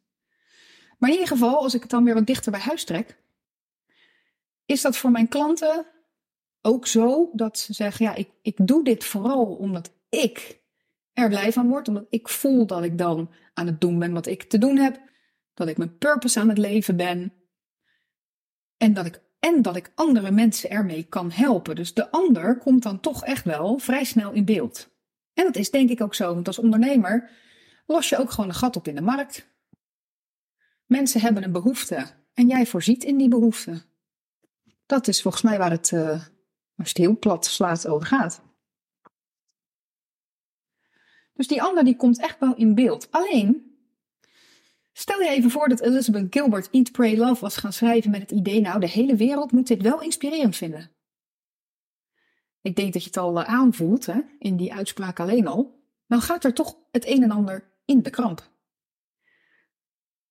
Maar 0.99 1.08
in 1.11 1.14
ieder 1.14 1.32
geval, 1.32 1.62
als 1.62 1.75
ik 1.75 1.81
het 1.81 1.90
dan 1.90 2.05
weer 2.05 2.14
wat 2.14 2.26
dichter 2.26 2.52
bij 2.52 2.61
huis 2.61 2.85
trek, 2.85 3.23
is 4.67 4.82
dat 4.82 4.96
voor 4.96 5.11
mijn 5.11 5.29
klanten 5.29 5.87
ook 6.62 6.87
zo 6.87 7.31
dat 7.32 7.58
ze 7.58 7.73
zeggen: 7.73 8.05
ja, 8.05 8.14
ik, 8.14 8.31
ik 8.43 8.56
doe 8.67 8.85
dit 8.85 9.05
vooral 9.05 9.44
omdat 9.44 9.90
ik 10.08 10.57
er 11.19 11.29
blij 11.29 11.53
van 11.53 11.69
word, 11.69 11.88
omdat 11.88 12.06
ik 12.09 12.29
voel 12.29 12.67
dat 12.67 12.85
ik 12.85 12.99
dan 12.99 13.31
aan 13.55 13.67
het 13.67 13.81
doen 13.81 13.99
ben 13.99 14.12
wat 14.12 14.26
ik 14.26 14.43
te 14.43 14.59
doen 14.59 14.76
heb, 14.76 15.00
dat 15.55 15.69
ik 15.69 15.76
mijn 15.76 15.99
purpose 15.99 16.41
aan 16.41 16.49
het 16.49 16.59
leven 16.59 16.97
ben 16.97 17.32
en 18.76 18.94
dat 18.94 19.06
ik 19.06 19.26
en 19.38 19.62
dat 19.62 19.76
ik 19.76 19.93
andere 19.94 20.31
mensen 20.31 20.70
ermee 20.70 21.03
kan 21.03 21.31
helpen. 21.31 21.76
Dus 21.76 21.94
de 21.94 22.11
ander 22.11 22.59
komt 22.59 22.82
dan 22.82 23.00
toch 23.00 23.25
echt 23.25 23.44
wel 23.44 23.79
vrij 23.79 24.05
snel 24.05 24.32
in 24.32 24.44
beeld. 24.44 24.91
En 25.35 25.44
dat 25.44 25.56
is 25.56 25.70
denk 25.70 25.91
ik 25.91 26.00
ook 26.00 26.15
zo, 26.15 26.35
want 26.35 26.47
als 26.47 26.59
ondernemer 26.59 27.31
los 27.87 28.09
je 28.09 28.19
ook 28.19 28.31
gewoon 28.31 28.49
een 28.49 28.56
gat 28.56 28.76
op 28.76 28.88
in 28.88 28.94
de 28.94 29.00
markt. 29.00 29.49
Mensen 30.87 31.21
hebben 31.21 31.44
een 31.44 31.53
behoefte 31.53 32.06
en 32.35 32.47
jij 32.47 32.67
voorziet 32.67 33.05
in 33.05 33.17
die 33.17 33.29
behoefte. 33.29 33.82
Dat 34.87 35.09
is 35.09 35.23
volgens 35.23 35.43
mij 35.43 35.59
waar 35.59 35.71
het, 35.71 35.91
uh, 35.91 36.11
als 36.76 36.88
het 36.88 36.97
heel 36.97 37.19
plat 37.19 37.47
slaat, 37.47 37.88
over 37.88 38.06
gaat. 38.06 38.48
Dus 41.38 41.46
die 41.46 41.62
ander 41.62 41.85
die 41.85 41.96
komt 41.96 42.20
echt 42.20 42.38
wel 42.38 42.55
in 42.56 42.75
beeld. 42.75 43.11
Alleen, 43.11 43.76
stel 44.93 45.20
je 45.20 45.29
even 45.29 45.50
voor 45.50 45.69
dat 45.69 45.81
Elizabeth 45.81 46.26
Gilbert 46.31 46.70
Eat, 46.70 46.93
Pray, 46.93 47.17
Love 47.17 47.40
was 47.40 47.56
gaan 47.56 47.73
schrijven 47.73 48.11
met 48.11 48.20
het 48.20 48.31
idee, 48.31 48.61
nou, 48.61 48.81
de 48.81 48.88
hele 48.88 49.17
wereld 49.17 49.52
moet 49.52 49.67
dit 49.67 49.82
wel 49.82 50.02
inspirerend 50.02 50.56
vinden. 50.56 50.90
Ik 52.61 52.76
denk 52.76 52.93
dat 52.93 53.02
je 53.02 53.08
het 53.08 53.17
al 53.17 53.40
eh, 53.40 53.49
aanvoelt, 53.49 54.06
hè, 54.06 54.20
in 54.38 54.56
die 54.56 54.75
uitspraak 54.75 55.20
alleen 55.20 55.46
al. 55.46 55.82
Dan 56.06 56.20
gaat 56.20 56.44
er 56.44 56.55
toch 56.55 56.76
het 56.90 57.06
een 57.06 57.23
en 57.23 57.31
ander 57.31 57.73
in 57.85 58.02
de 58.02 58.11
kramp. 58.11 58.50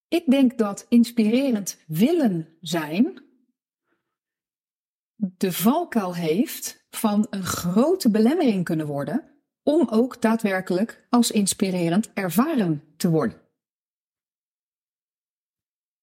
Ik 0.08 0.26
denk 0.26 0.58
dat 0.58 0.86
inspirerend 0.90 1.84
willen 1.88 2.58
zijn 2.62 3.24
de 5.16 5.52
valkuil 5.52 6.16
heeft 6.16 6.86
van 6.90 7.28
een 7.30 7.44
grote 7.44 8.10
belemmering 8.10 8.64
kunnen 8.64 8.88
worden 8.88 9.37
om 9.68 9.88
ook 9.90 10.22
daadwerkelijk 10.22 11.06
als 11.10 11.32
inspirerend 11.32 12.10
ervaren 12.14 12.84
te 12.98 13.10
worden. 13.10 13.38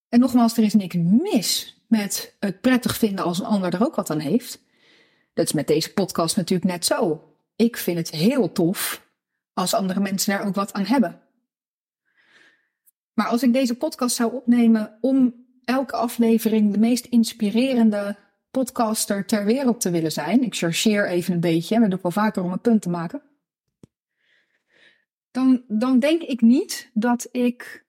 En 0.09 0.21
nogmaals, 0.21 0.56
er 0.56 0.64
is 0.64 0.75
niks 0.75 0.97
mis 0.97 1.83
met 1.88 2.37
het 2.40 2.61
prettig 2.61 2.97
vinden 2.97 3.25
als 3.25 3.38
een 3.38 3.44
ander 3.44 3.75
er 3.75 3.85
ook 3.85 3.94
wat 3.94 4.11
aan 4.11 4.18
heeft. 4.18 4.62
Dat 5.35 5.44
is 5.44 5.52
met 5.52 5.66
deze 5.66 5.92
podcast 5.92 6.37
natuurlijk 6.37 6.71
net 6.71 6.85
zo. 6.85 7.28
Ik 7.56 7.76
vind 7.76 7.99
het 7.99 8.11
heel 8.11 8.52
tof 8.52 9.06
als 9.52 9.75
andere 9.75 10.00
mensen 10.00 10.33
daar 10.33 10.47
ook 10.47 10.54
wat 10.54 10.73
aan 10.73 10.85
hebben. 10.85 11.21
Maar 13.12 13.26
als 13.26 13.42
ik 13.42 13.52
deze 13.52 13.75
podcast 13.75 14.16
zou 14.16 14.35
opnemen 14.35 14.99
om 15.00 15.47
elke 15.64 15.97
aflevering 15.97 16.73
de 16.73 16.78
meest 16.78 17.04
inspirerende 17.04 18.16
podcaster 18.50 19.26
ter 19.26 19.44
wereld 19.44 19.80
te 19.80 19.90
willen 19.90 20.12
zijn, 20.12 20.42
ik 20.42 20.54
chargeer 20.54 21.09
even 21.09 21.35
een 21.35 21.40
beetje, 21.40 21.80
dat 21.80 21.88
doe 21.88 21.97
ik 21.97 22.02
wel 22.02 22.12
vaker 22.12 22.42
om 22.42 22.52
een 22.52 22.61
punt 22.61 22.83
te 22.83 22.90
maken, 22.90 23.23
dan, 25.34 25.62
dan 25.68 25.98
denk 25.98 26.22
ik 26.22 26.40
niet 26.40 26.90
dat 26.92 27.28
ik 27.30 27.84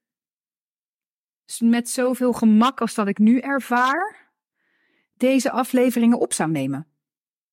met 1.59 1.89
zoveel 1.89 2.33
gemak 2.33 2.81
als 2.81 2.93
dat 2.93 3.07
ik 3.07 3.17
nu 3.17 3.39
ervaar, 3.39 4.31
deze 5.17 5.51
afleveringen 5.51 6.19
op 6.19 6.33
zou 6.33 6.51
nemen. 6.51 6.87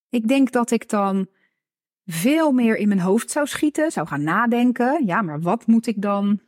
Ik 0.08 0.28
denk 0.28 0.52
dat 0.52 0.70
ik 0.70 0.88
dan 0.88 1.28
veel 2.06 2.52
meer 2.52 2.76
in 2.76 2.88
mijn 2.88 3.00
hoofd 3.00 3.30
zou 3.30 3.46
schieten, 3.46 3.92
zou 3.92 4.06
gaan 4.06 4.22
nadenken. 4.22 5.06
Ja, 5.06 5.22
maar 5.22 5.40
wat 5.40 5.66
moet 5.66 5.87
ik 5.87 6.02
dan 6.02 6.40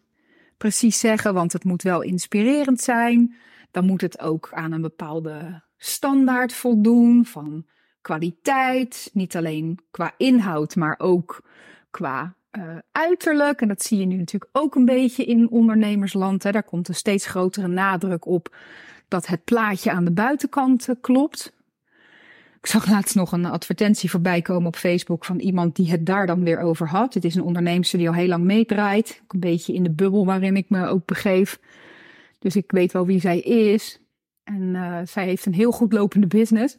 precies 0.56 0.98
zeggen? 0.98 1.34
Want 1.34 1.52
het 1.52 1.64
moet 1.64 1.82
wel 1.82 2.02
inspirerend 2.02 2.80
zijn. 2.80 3.34
Dan 3.70 3.86
moet 3.86 4.00
het 4.00 4.20
ook 4.20 4.52
aan 4.52 4.72
een 4.72 4.82
bepaalde 4.82 5.62
standaard 5.76 6.52
voldoen 6.52 7.24
van 7.24 7.66
kwaliteit. 8.00 9.10
Niet 9.12 9.36
alleen 9.36 9.78
qua 9.90 10.14
inhoud, 10.16 10.76
maar 10.76 10.98
ook 10.98 11.42
qua 11.90 12.36
uh, 12.56 12.76
uiterlijk. 12.92 13.60
En 13.60 13.68
dat 13.68 13.82
zie 13.82 13.98
je 13.98 14.06
nu 14.06 14.16
natuurlijk 14.16 14.50
ook 14.52 14.74
een 14.74 14.84
beetje 14.84 15.24
in 15.24 15.50
ondernemersland. 15.50 16.42
Hè. 16.42 16.50
Daar 16.50 16.62
komt 16.62 16.88
een 16.88 16.94
steeds 16.94 17.26
grotere 17.26 17.68
nadruk 17.68 18.26
op 18.26 18.56
dat 19.08 19.26
het 19.26 19.44
plaatje 19.44 19.90
aan 19.90 20.04
de 20.04 20.12
buitenkant 20.12 20.88
uh, 20.88 20.94
klopt. 21.00 21.52
Ik 22.60 22.70
zag 22.70 22.90
laatst 22.90 23.14
nog 23.14 23.32
een 23.32 23.44
advertentie 23.44 24.10
voorbij 24.10 24.42
komen 24.42 24.66
op 24.66 24.76
Facebook 24.76 25.24
van 25.24 25.38
iemand 25.38 25.76
die 25.76 25.90
het 25.90 26.06
daar 26.06 26.26
dan 26.26 26.44
weer 26.44 26.58
over 26.58 26.88
had. 26.88 27.14
Het 27.14 27.24
is 27.24 27.34
een 27.34 27.42
onderneemster 27.42 27.98
die 27.98 28.08
al 28.08 28.14
heel 28.14 28.28
lang 28.28 28.44
meedraait. 28.44 29.22
Een 29.28 29.40
beetje 29.40 29.74
in 29.74 29.82
de 29.82 29.90
bubbel 29.90 30.26
waarin 30.26 30.56
ik 30.56 30.70
me 30.70 30.86
ook 30.86 31.06
begeef. 31.06 31.60
Dus 32.38 32.56
ik 32.56 32.70
weet 32.70 32.92
wel 32.92 33.06
wie 33.06 33.20
zij 33.20 33.40
is. 33.40 34.00
En 34.44 34.62
uh, 34.62 34.98
zij 35.04 35.24
heeft 35.24 35.46
een 35.46 35.54
heel 35.54 35.72
goed 35.72 35.92
lopende 35.92 36.26
business. 36.26 36.78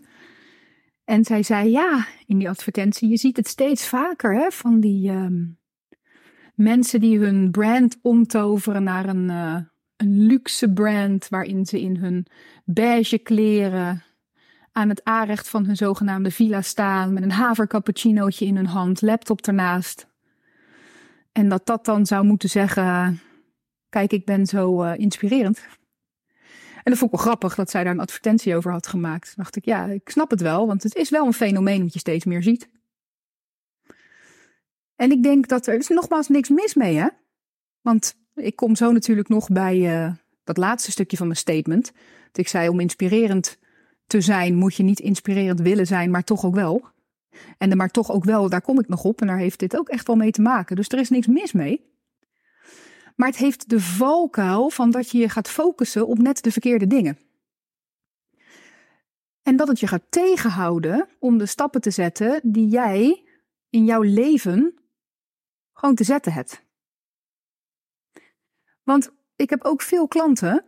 En 1.06 1.24
zij 1.26 1.44
zei, 1.44 1.70
ja, 1.70 2.08
in 2.26 2.38
die 2.38 2.50
advertentie, 2.50 3.10
je 3.10 3.18
ziet 3.18 3.38
het 3.38 3.48
steeds 3.48 3.88
vaker 3.88 4.36
hè, 4.36 4.52
van 4.52 4.80
die 4.80 5.10
ehm, 5.10 5.44
mensen 6.56 7.00
die 7.00 7.20
hun 7.20 7.52
brand 7.52 7.98
omtoveren 8.02 8.84
naar 8.84 9.10
een, 9.10 9.30
uh, 9.30 9.58
een 9.96 10.26
luxe 10.26 10.74
brand, 10.74 11.30
waarin 11.30 11.66
ze 11.66 11.82
in 11.82 11.96
hun 11.96 12.26
beige 12.66 13.18
kleren 13.18 14.04
aan 14.72 14.90
het 14.90 15.04
aanrecht 15.04 15.50
van 15.50 15.66
hun 15.66 15.76
zogenaamde 15.76 16.32
villa 16.32 16.62
staan, 16.62 17.14
met 17.14 17.24
een 17.24 17.32
havercappuccinootje 17.32 18.46
in 18.46 18.56
hun 18.56 18.66
hand, 18.66 19.02
laptop 19.02 19.42
ernaast. 19.42 20.08
En 21.32 21.50
dat 21.50 21.66
dat 21.66 21.86
dan 21.86 22.06
zou 22.06 22.26
moeten 22.26 22.50
zeggen, 22.50 23.20
kijk, 23.90 24.12
ik 24.12 24.26
ben 24.26 24.46
zo 24.46 24.84
uh, 24.84 24.92
inspirerend. 24.98 25.66
En 26.76 26.92
dat 26.92 26.98
vond 26.98 27.12
ik 27.12 27.18
wel 27.18 27.28
grappig 27.28 27.56
dat 27.56 27.70
zij 27.70 27.84
daar 27.84 27.94
een 27.94 28.00
advertentie 28.00 28.56
over 28.56 28.72
had 28.72 28.88
gemaakt. 28.88 29.26
Toen 29.26 29.44
dacht 29.44 29.56
ik, 29.56 29.66
ja, 29.66 29.86
ik 29.86 30.10
snap 30.10 30.30
het 30.30 30.42
wel, 30.42 30.68
want 30.68 30.84
het 30.84 30.96
is 30.96 31.10
wel 31.10 31.26
een 31.26 31.34
fenomeen 31.34 31.84
wat 31.84 31.94
je 31.94 32.00
steeds 32.00 32.26
meer 32.26 32.44
ziet. 32.44 32.70
En 34.96 35.12
ik 35.12 35.24
denk 35.24 35.48
dat 35.48 35.68
er, 35.68 35.76
is 35.76 35.88
nogmaals 35.88 36.28
niks 36.28 36.50
mis 36.50 36.74
mee, 36.74 36.96
hè? 36.96 37.08
Want 37.82 38.16
ik 38.36 38.56
kom 38.56 38.76
zo 38.76 38.92
natuurlijk 38.92 39.30
nog 39.30 39.48
bij 39.50 39.78
uh, 39.78 40.14
dat 40.44 40.58
laatste 40.58 40.92
stukje 40.92 41.18
van 41.18 41.28
mijn 41.28 41.40
statement. 41.40 41.92
Dat 42.26 42.38
ik 42.38 42.48
zei, 42.48 42.70
om 42.70 42.80
inspirerend 42.80 43.58
te 44.08 44.22
zijn, 44.22 44.56
moet 44.56 44.76
je 44.76 44.84
niet 44.84 45.00
inspirerend 45.00 45.60
willen 45.60 45.88
zijn, 45.88 46.12
maar 46.12 46.24
toch 46.24 46.46
ook 46.46 46.56
wel. 46.56 46.88
En 47.58 47.70
de 47.70 47.76
maar 47.76 47.92
toch 47.92 48.12
ook 48.12 48.24
wel, 48.24 48.50
daar 48.50 48.62
kom 48.62 48.80
ik 48.80 48.88
nog 48.88 49.04
op. 49.04 49.22
En 49.22 49.28
daar 49.28 49.38
heeft 49.38 49.60
dit 49.60 49.78
ook 49.78 49.90
echt 49.90 50.08
wel 50.08 50.16
mee 50.16 50.32
te 50.32 50.42
maken. 50.42 50.76
Dus 50.76 50.88
er 50.88 51.00
is 51.00 51.10
niks 51.10 51.28
mis 51.28 51.52
mee. 51.52 51.94
Maar 53.16 53.28
het 53.28 53.38
heeft 53.38 53.70
de 53.70 53.80
valkuil 53.80 54.70
van 54.70 54.92
dat 54.92 55.12
je 55.12 55.18
je 55.18 55.30
gaat 55.30 55.50
focussen 55.50 56.08
op 56.08 56.18
net 56.18 56.44
de 56.44 56.52
verkeerde 56.52 56.88
dingen. 56.88 57.18
En 59.44 59.56
dat 59.56 59.68
het 59.68 59.80
je 59.80 59.88
gaat 59.88 60.06
tegenhouden 60.10 61.08
om 61.20 61.38
de 61.38 61.46
stappen 61.46 61.82
te 61.82 61.92
zetten 61.92 62.40
die 62.44 62.68
jij 62.68 63.24
in 63.70 63.86
jouw 63.86 64.02
leven 64.02 64.74
gewoon 65.76 65.96
te 65.96 66.04
zetten 66.04 66.34
hebt. 66.34 66.64
Want 68.84 69.12
ik 69.36 69.50
heb 69.50 69.64
ook 69.64 69.82
veel 69.82 70.08
klanten 70.08 70.66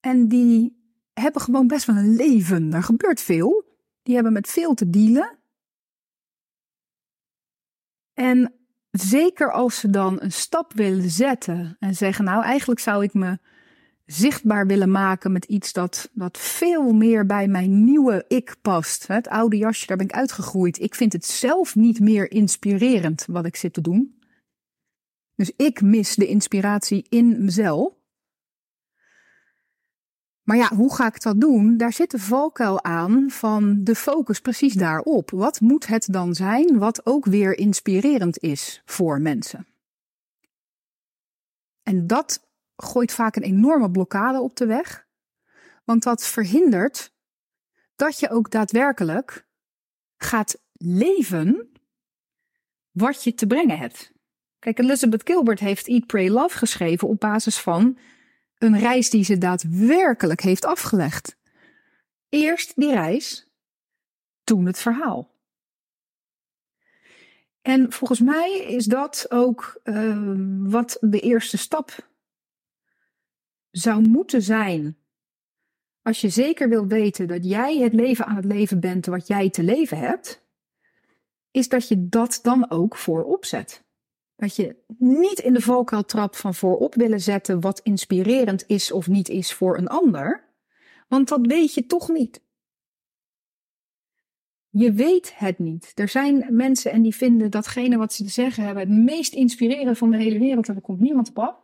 en 0.00 0.28
die 0.28 0.76
hebben 1.12 1.42
gewoon 1.42 1.66
best 1.66 1.86
wel 1.86 1.96
een 1.96 2.16
leven. 2.16 2.72
Er 2.72 2.82
gebeurt 2.82 3.20
veel. 3.20 3.64
Die 4.02 4.14
hebben 4.14 4.32
met 4.32 4.48
veel 4.48 4.74
te 4.74 4.90
dealen. 4.90 5.38
En 8.14 8.54
zeker 8.90 9.52
als 9.52 9.78
ze 9.78 9.90
dan 9.90 10.20
een 10.20 10.32
stap 10.32 10.72
willen 10.72 11.10
zetten 11.10 11.76
en 11.78 11.94
zeggen, 11.94 12.24
nou 12.24 12.42
eigenlijk 12.42 12.80
zou 12.80 13.02
ik 13.02 13.14
me 13.14 13.38
zichtbaar 14.04 14.66
willen 14.66 14.90
maken 14.90 15.32
met 15.32 15.44
iets 15.44 15.72
dat, 15.72 16.10
dat 16.12 16.38
veel 16.38 16.92
meer 16.92 17.26
bij 17.26 17.48
mijn 17.48 17.84
nieuwe 17.84 18.24
ik 18.28 18.56
past. 18.62 19.06
Het 19.06 19.28
oude 19.28 19.56
jasje, 19.56 19.86
daar 19.86 19.96
ben 19.96 20.06
ik 20.06 20.12
uitgegroeid. 20.12 20.80
Ik 20.80 20.94
vind 20.94 21.12
het 21.12 21.24
zelf 21.24 21.74
niet 21.74 22.00
meer 22.00 22.30
inspirerend 22.30 23.24
wat 23.26 23.46
ik 23.46 23.56
zit 23.56 23.72
te 23.72 23.80
doen. 23.80 24.17
Dus 25.38 25.52
ik 25.56 25.80
mis 25.80 26.14
de 26.14 26.26
inspiratie 26.26 27.06
in 27.08 27.44
mezelf. 27.44 27.92
Maar 30.42 30.56
ja, 30.56 30.74
hoe 30.74 30.94
ga 30.94 31.06
ik 31.06 31.22
dat 31.22 31.40
doen? 31.40 31.76
Daar 31.76 31.92
zit 31.92 32.10
de 32.10 32.18
valkuil 32.18 32.84
aan 32.84 33.30
van 33.30 33.84
de 33.84 33.94
focus 33.94 34.40
precies 34.40 34.74
daarop. 34.74 35.30
Wat 35.30 35.60
moet 35.60 35.86
het 35.86 36.08
dan 36.10 36.34
zijn 36.34 36.78
wat 36.78 37.06
ook 37.06 37.24
weer 37.24 37.58
inspirerend 37.58 38.38
is 38.38 38.82
voor 38.84 39.20
mensen? 39.20 39.66
En 41.82 42.06
dat 42.06 42.48
gooit 42.76 43.12
vaak 43.12 43.36
een 43.36 43.42
enorme 43.42 43.90
blokkade 43.90 44.40
op 44.40 44.56
de 44.56 44.66
weg, 44.66 45.06
want 45.84 46.02
dat 46.02 46.26
verhindert 46.26 47.12
dat 47.96 48.18
je 48.18 48.30
ook 48.30 48.50
daadwerkelijk 48.50 49.46
gaat 50.16 50.60
leven 50.72 51.72
wat 52.90 53.24
je 53.24 53.34
te 53.34 53.46
brengen 53.46 53.78
hebt. 53.78 54.16
Kijk, 54.58 54.78
Elizabeth 54.78 55.22
Gilbert 55.24 55.60
heeft 55.60 55.88
Eat, 55.88 56.06
Pray, 56.06 56.28
Love 56.28 56.58
geschreven 56.58 57.08
op 57.08 57.20
basis 57.20 57.58
van 57.58 57.98
een 58.58 58.78
reis 58.78 59.10
die 59.10 59.24
ze 59.24 59.38
daadwerkelijk 59.38 60.40
heeft 60.40 60.64
afgelegd. 60.64 61.36
Eerst 62.28 62.72
die 62.76 62.92
reis, 62.92 63.52
toen 64.44 64.66
het 64.66 64.78
verhaal. 64.78 65.36
En 67.62 67.92
volgens 67.92 68.20
mij 68.20 68.58
is 68.58 68.84
dat 68.84 69.26
ook 69.28 69.80
uh, 69.84 70.34
wat 70.70 70.96
de 71.00 71.20
eerste 71.20 71.58
stap 71.58 72.08
zou 73.70 74.08
moeten 74.08 74.42
zijn. 74.42 74.98
Als 76.02 76.20
je 76.20 76.28
zeker 76.28 76.68
wil 76.68 76.86
weten 76.86 77.28
dat 77.28 77.44
jij 77.44 77.76
het 77.76 77.92
leven 77.92 78.26
aan 78.26 78.36
het 78.36 78.44
leven 78.44 78.80
bent 78.80 79.06
wat 79.06 79.26
jij 79.26 79.50
te 79.50 79.62
leven 79.62 79.98
hebt, 79.98 80.46
is 81.50 81.68
dat 81.68 81.88
je 81.88 82.08
dat 82.08 82.38
dan 82.42 82.70
ook 82.70 82.96
voorop 82.96 83.44
zet. 83.44 83.86
Dat 84.38 84.56
je 84.56 84.76
niet 84.98 85.38
in 85.38 85.52
de 85.52 85.60
valkuil 85.60 86.04
trapt 86.04 86.36
van 86.36 86.54
voorop 86.54 86.94
willen 86.94 87.20
zetten 87.20 87.60
wat 87.60 87.80
inspirerend 87.80 88.64
is 88.66 88.92
of 88.92 89.08
niet 89.08 89.28
is 89.28 89.52
voor 89.52 89.78
een 89.78 89.88
ander, 89.88 90.44
want 91.08 91.28
dat 91.28 91.46
weet 91.46 91.74
je 91.74 91.86
toch 91.86 92.08
niet. 92.08 92.42
Je 94.70 94.92
weet 94.92 95.38
het 95.38 95.58
niet. 95.58 95.92
Er 95.94 96.08
zijn 96.08 96.46
mensen 96.50 96.92
en 96.92 97.02
die 97.02 97.14
vinden 97.14 97.50
datgene 97.50 97.96
wat 97.96 98.12
ze 98.12 98.24
te 98.24 98.30
zeggen 98.30 98.64
hebben 98.64 98.82
het 98.82 99.04
meest 99.04 99.34
inspirerend 99.34 99.98
van 99.98 100.10
de 100.10 100.16
hele 100.16 100.38
wereld 100.38 100.68
en 100.68 100.74
er 100.74 100.80
komt 100.80 101.00
niemand 101.00 101.28
op 101.28 101.38
af. 101.38 101.56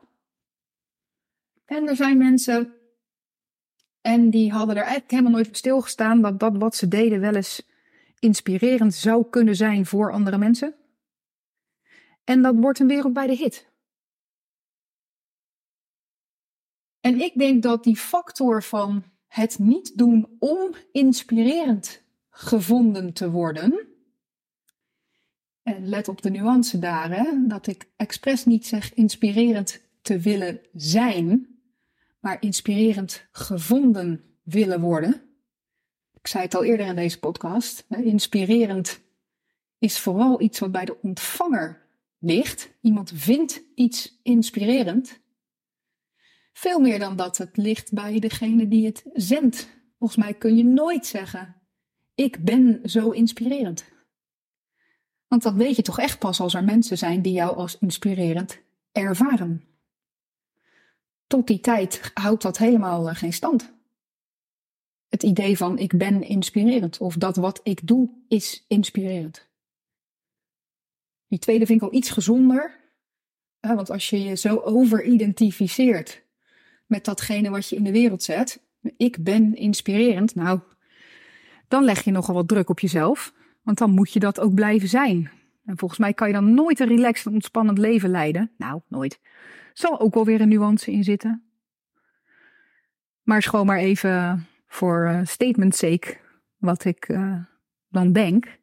En 1.65 1.89
er 1.89 1.97
zijn 1.97 2.19
mensen 2.19 2.75
en 4.01 4.31
die 4.31 4.53
hadden 4.53 4.77
er 4.77 4.83
eigenlijk 4.83 5.11
helemaal 5.11 5.33
nooit 5.33 5.49
op 5.49 5.57
stilgestaan 5.57 6.23
dat 6.23 6.41
dat 6.41 6.57
wat 6.57 6.77
ze 6.77 6.89
deden 6.89 7.21
wel 7.21 7.35
eens 7.35 7.69
inspirerend 8.19 8.95
zou 8.95 9.25
kunnen 9.31 9.57
zijn 9.57 9.87
voor 9.87 10.13
andere 10.13 10.39
mensen. 10.39 10.75
En 12.25 12.43
dat 12.43 12.55
wordt 12.57 12.79
een 12.79 12.87
wereldwijde 12.87 13.37
hit. 13.37 13.73
En 17.01 17.21
ik 17.21 17.39
denk 17.39 17.63
dat 17.63 17.85
die 17.85 17.97
factor 17.97 18.63
van 18.63 19.05
het 19.27 19.59
niet 19.59 19.99
doen 19.99 20.37
om 20.39 20.75
inspirerend 20.93 22.03
gevonden 22.31 23.13
te 23.13 23.31
worden. 23.31 23.87
En 25.63 25.89
let 25.89 26.09
op 26.09 26.23
de 26.23 26.31
nuance 26.31 26.79
daar, 26.79 27.17
hè, 27.17 27.47
dat 27.47 27.67
ik 27.67 27.89
expres 27.97 28.45
niet 28.45 28.67
zeg 28.67 28.95
inspirerend 28.95 29.81
te 30.03 30.19
willen 30.19 30.61
zijn, 30.73 31.59
maar 32.21 32.43
inspirerend 32.43 33.27
gevonden 33.33 34.25
willen 34.43 34.81
worden. 34.81 35.23
Ik 36.13 36.27
zei 36.27 36.45
het 36.45 36.55
al 36.55 36.65
eerder 36.65 36.87
in 36.87 36.97
deze 36.97 37.19
podcast. 37.19 37.87
Inspirerend 37.89 39.01
is 39.79 39.99
vooral 39.99 40.41
iets 40.41 40.59
wat 40.59 40.73
bij 40.73 40.85
de 40.85 41.01
ontvanger 41.01 41.84
Iemand 42.81 43.13
vindt 43.15 43.63
iets 43.75 44.21
inspirerend. 44.23 45.21
Veel 46.53 46.81
meer 46.81 46.99
dan 46.99 47.17
dat 47.17 47.39
het 47.39 47.57
ligt 47.57 47.93
bij 47.93 48.19
degene 48.19 48.69
die 48.69 48.87
het 48.87 49.05
zendt. 49.13 49.69
Volgens 49.99 50.25
mij 50.25 50.35
kun 50.35 50.57
je 50.57 50.65
nooit 50.65 51.07
zeggen: 51.07 51.55
Ik 52.15 52.45
ben 52.45 52.81
zo 52.85 53.11
inspirerend. 53.11 53.85
Want 55.29 55.43
dat 55.43 55.55
weet 55.55 55.77
je 55.77 55.83
toch 55.83 55.99
echt 55.99 56.19
pas 56.19 56.41
als 56.41 56.55
er 56.55 56.65
mensen 56.65 56.99
zijn 56.99 57.23
die 57.23 57.33
jou 57.33 57.57
als 57.57 57.79
inspirerend 57.79 58.61
ervaren. 58.93 59.65
Tot 61.27 61.47
die 61.47 61.61
tijd 61.61 62.11
houdt 62.15 62.43
dat 62.43 62.59
helemaal 62.59 63.09
eh, 63.09 63.17
geen 63.17 63.33
stand. 63.33 63.73
Het 65.09 65.23
idee 65.23 65.57
van 65.57 65.79
ik 65.79 65.99
ben 65.99 66.23
inspirerend 66.23 66.99
of 66.99 67.17
dat 67.17 67.37
wat 67.37 67.61
ik 67.63 67.87
doe 67.87 68.11
is 68.29 68.65
inspirerend. 68.69 69.53
Die 71.29 71.39
tweede 71.39 71.67
vind 71.67 71.83
ik 71.83 71.89
al 71.89 71.95
iets 71.95 72.11
gezonder. 72.11 72.81
want 73.61 73.91
als 73.91 74.11
je 74.11 74.23
je 74.23 74.37
zo 74.37 74.57
overidentificeert 74.57 76.25
met 76.87 77.05
datgene 77.05 77.51
wat 77.51 77.69
je 77.69 77.77
in 77.77 77.85
de 77.85 77.93
wereld 77.93 78.23
zet. 78.23 78.63
Ik 78.97 79.25
ben 79.25 79.55
inspirerend. 79.55 80.35
Nou, 80.35 80.61
dan 81.69 81.85
leg 81.85 82.05
je 82.05 82.11
nogal 82.11 82.35
wat 82.35 82.49
druk 82.49 82.69
op 82.69 82.81
jezelf. 82.81 83.33
Want 83.63 83.79
dan 83.79 83.91
moet 83.91 84.13
je 84.13 84.19
dat 84.19 84.41
ook 84.41 84.55
blijven 84.55 84.89
zijn. 84.89 85.31
En 85.65 85.79
volgens 85.79 86.01
mij 86.01 86.15
kan 86.15 86.27
je 86.27 86.35
dan 86.35 86.55
nooit 86.55 86.81
een 86.81 86.89
relaxed 86.89 87.27
en 87.27 87.33
ontspannend 87.33 87.79
leven 87.79 88.11
leiden. 88.11 88.51
Nou, 88.57 88.81
nooit. 88.89 89.21
Zal 89.73 90.01
ook 90.01 90.15
wel 90.15 90.25
weer 90.25 90.41
een 90.41 90.49
nuance 90.49 90.93
in 90.93 91.05
zitten. 91.05 91.45
Maar 93.23 93.43
schoon 93.43 93.67
maar 93.67 93.79
even 93.79 94.47
voor 94.67 95.05
uh, 95.09 95.21
statement 95.25 95.75
sake 95.77 96.17
wat 96.57 96.85
ik 96.85 97.09
uh, 97.09 97.45
dan 97.89 98.13
denk. 98.13 98.59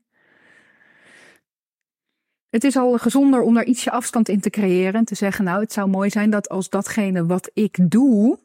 Het 2.52 2.64
is 2.64 2.78
al 2.78 2.98
gezonder 2.98 3.42
om 3.42 3.54
daar 3.54 3.66
ietsje 3.66 3.92
afstand 3.92 4.30
in 4.30 4.40
te 4.40 4.50
creëren 4.50 4.94
en 4.94 5.06
te 5.06 5.16
zeggen, 5.16 5.44
nou, 5.44 5.62
het 5.62 5.74
zou 5.74 5.90
mooi 5.90 6.10
zijn 6.10 6.30
dat 6.30 6.50
als 6.50 6.70
datgene 6.70 7.26
wat 7.26 7.52
ik 7.54 7.92
doe, 7.92 8.40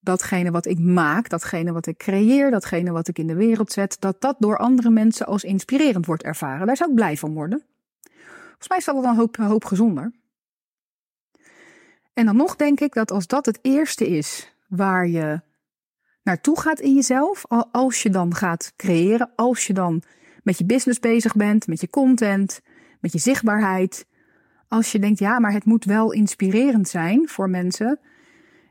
datgene 0.00 0.50
wat 0.50 0.66
ik 0.66 0.78
maak, 0.78 1.28
datgene 1.28 1.72
wat 1.72 1.86
ik 1.86 1.96
creëer, 1.96 2.50
datgene 2.50 2.92
wat 2.92 3.08
ik 3.08 3.18
in 3.18 3.26
de 3.26 3.34
wereld 3.34 3.72
zet, 3.72 3.96
dat 4.00 4.20
dat 4.20 4.36
door 4.38 4.58
andere 4.58 4.90
mensen 4.90 5.26
als 5.26 5.44
inspirerend 5.44 6.06
wordt 6.06 6.22
ervaren. 6.22 6.66
Daar 6.66 6.76
zou 6.76 6.90
ik 6.90 6.96
blij 6.96 7.16
van 7.16 7.34
worden. 7.34 7.64
Volgens 8.46 8.68
mij 8.68 8.78
is 8.78 8.84
dat 8.84 9.02
dan 9.02 9.16
hoop, 9.16 9.38
een 9.38 9.44
hoop 9.44 9.64
gezonder. 9.64 10.12
En 12.12 12.26
dan 12.26 12.36
nog 12.36 12.56
denk 12.56 12.80
ik 12.80 12.94
dat 12.94 13.10
als 13.10 13.26
dat 13.26 13.46
het 13.46 13.58
eerste 13.62 14.08
is 14.08 14.54
waar 14.68 15.08
je 15.08 15.40
naartoe 16.22 16.60
gaat 16.60 16.80
in 16.80 16.94
jezelf, 16.94 17.44
als 17.72 18.02
je 18.02 18.10
dan 18.10 18.34
gaat 18.34 18.72
creëren, 18.76 19.30
als 19.36 19.66
je 19.66 19.72
dan 19.72 20.02
met 20.44 20.58
je 20.58 20.64
business 20.64 21.00
bezig 21.00 21.34
bent, 21.34 21.66
met 21.66 21.80
je 21.80 21.90
content, 21.90 22.60
met 23.00 23.12
je 23.12 23.18
zichtbaarheid. 23.18 24.06
Als 24.68 24.92
je 24.92 24.98
denkt, 24.98 25.18
ja, 25.18 25.38
maar 25.38 25.52
het 25.52 25.64
moet 25.64 25.84
wel 25.84 26.12
inspirerend 26.12 26.88
zijn 26.88 27.28
voor 27.28 27.50
mensen. 27.50 27.98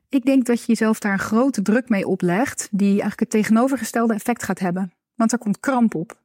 Ik 0.09 0.25
denk 0.25 0.45
dat 0.45 0.59
je 0.59 0.65
jezelf 0.67 0.99
daar 0.99 1.13
een 1.13 1.19
grote 1.19 1.61
druk 1.61 1.89
mee 1.89 2.07
oplegt, 2.07 2.67
die 2.71 2.89
eigenlijk 2.89 3.19
het 3.19 3.29
tegenovergestelde 3.29 4.13
effect 4.13 4.43
gaat 4.43 4.59
hebben. 4.59 4.93
Want 5.15 5.31
er 5.31 5.37
komt 5.37 5.59
kramp 5.59 5.95
op. 5.95 6.21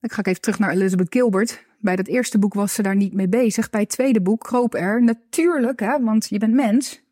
Ik 0.00 0.12
ga 0.12 0.22
even 0.22 0.40
terug 0.40 0.58
naar 0.58 0.70
Elizabeth 0.70 1.12
Gilbert. 1.12 1.66
Bij 1.78 1.96
dat 1.96 2.06
eerste 2.06 2.38
boek 2.38 2.54
was 2.54 2.74
ze 2.74 2.82
daar 2.82 2.96
niet 2.96 3.12
mee 3.12 3.28
bezig. 3.28 3.70
Bij 3.70 3.80
het 3.80 3.90
tweede 3.90 4.22
boek 4.22 4.40
kroop 4.40 4.74
er 4.74 5.02
natuurlijk, 5.02 5.80
hè, 5.80 6.00
want 6.00 6.28
je 6.28 6.38
bent 6.38 6.54
mens, 6.54 7.02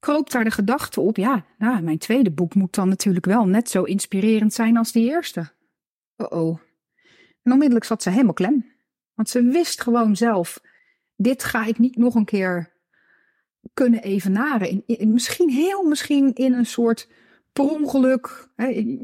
kroop 0.00 0.30
daar 0.30 0.44
de 0.44 0.50
gedachte 0.50 1.00
op, 1.00 1.16
ja, 1.16 1.44
nou, 1.58 1.82
mijn 1.82 1.98
tweede 1.98 2.30
boek 2.30 2.54
moet 2.54 2.74
dan 2.74 2.88
natuurlijk 2.88 3.26
wel 3.26 3.46
net 3.46 3.68
zo 3.70 3.82
inspirerend 3.82 4.52
zijn 4.52 4.76
als 4.76 4.92
die 4.92 5.10
eerste. 5.10 5.50
Oh 6.16 6.32
oh. 6.42 6.58
En 7.42 7.52
onmiddellijk 7.52 7.86
zat 7.86 8.02
ze 8.02 8.10
helemaal 8.10 8.32
klem. 8.32 8.72
Want 9.14 9.28
ze 9.28 9.42
wist 9.42 9.80
gewoon 9.80 10.16
zelf, 10.16 10.60
dit 11.16 11.44
ga 11.44 11.64
ik 11.64 11.78
niet 11.78 11.96
nog 11.96 12.14
een 12.14 12.24
keer 12.24 12.72
kunnen 13.74 14.02
evenaren. 14.02 14.82
In, 14.86 15.12
misschien 15.12 15.50
heel 15.50 15.82
misschien 15.84 16.34
in 16.34 16.52
een 16.52 16.66
soort 16.66 17.08
per 17.52 17.70
ongeluk, 17.70 18.48
hè, 18.56 18.96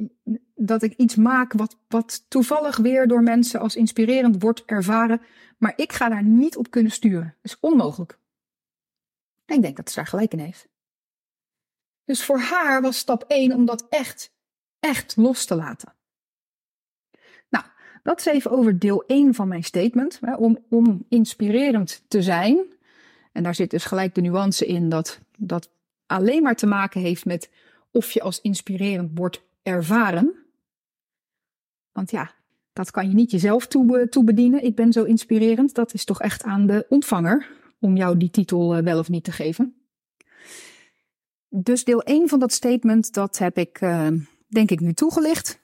dat 0.54 0.82
ik 0.82 0.94
iets 0.94 1.14
maak 1.14 1.52
wat, 1.52 1.78
wat 1.88 2.24
toevallig 2.28 2.76
weer 2.76 3.06
door 3.06 3.22
mensen 3.22 3.60
als 3.60 3.76
inspirerend 3.76 4.42
wordt 4.42 4.64
ervaren. 4.64 5.20
Maar 5.58 5.72
ik 5.76 5.92
ga 5.92 6.08
daar 6.08 6.24
niet 6.24 6.56
op 6.56 6.70
kunnen 6.70 6.92
sturen. 6.92 7.34
Dat 7.42 7.52
is 7.52 7.60
onmogelijk. 7.60 8.18
En 9.44 9.56
ik 9.56 9.62
denk 9.62 9.76
dat 9.76 9.88
ze 9.88 9.94
daar 9.94 10.06
gelijk 10.06 10.32
in 10.32 10.38
heeft. 10.38 10.68
Dus 12.06 12.25
voor 12.25 12.38
haar 12.38 12.82
was 12.82 12.98
stap 12.98 13.25
1 13.28 13.52
om 13.52 13.64
dat 13.64 13.86
echt, 13.88 14.32
echt 14.80 15.16
los 15.16 15.44
te 15.44 15.54
laten. 15.54 15.94
Nou, 17.48 17.64
dat 18.02 18.18
is 18.18 18.26
even 18.26 18.50
over 18.50 18.78
deel 18.78 19.04
1 19.06 19.34
van 19.34 19.48
mijn 19.48 19.64
statement. 19.64 20.18
Hè, 20.20 20.34
om, 20.34 20.58
om 20.68 21.04
inspirerend 21.08 22.02
te 22.08 22.22
zijn. 22.22 22.58
En 23.32 23.42
daar 23.42 23.54
zit 23.54 23.70
dus 23.70 23.84
gelijk 23.84 24.14
de 24.14 24.20
nuance 24.20 24.66
in 24.66 24.88
dat 24.88 25.20
dat 25.38 25.70
alleen 26.06 26.42
maar 26.42 26.56
te 26.56 26.66
maken 26.66 27.00
heeft 27.00 27.25
met 27.25 27.50
of 27.90 28.10
je 28.10 28.20
als 28.20 28.40
inspirerend 28.40 29.10
wordt 29.14 29.42
ervaren. 29.62 30.34
Want 31.92 32.10
ja, 32.10 32.34
dat 32.72 32.90
kan 32.90 33.08
je 33.08 33.14
niet 33.14 33.30
jezelf 33.30 33.66
toe, 33.66 34.08
toebedienen. 34.08 34.64
Ik 34.64 34.75
ben 34.75 34.92
zo 34.92 35.04
inspirerend. 35.04 35.75
Dat 35.75 35.94
is 35.94 36.04
toch 36.04 36.20
echt 36.20 36.42
aan 36.42 36.66
de 36.66 36.86
ontvanger 36.88 37.50
om 37.80 37.96
jou 37.96 38.16
die 38.16 38.30
titel 38.30 38.75
eh, 38.75 38.82
wel 38.82 38.98
of 38.98 39.08
niet 39.08 39.25
te 39.25 39.32
geven. 39.32 39.86
Dus 41.58 41.84
deel 41.84 42.02
1 42.02 42.28
van 42.28 42.38
dat 42.38 42.52
statement, 42.52 43.12
dat 43.12 43.38
heb 43.38 43.58
ik 43.58 43.80
uh, 43.80 44.08
denk 44.48 44.70
ik 44.70 44.80
nu 44.80 44.92
toegelicht. 44.92 45.60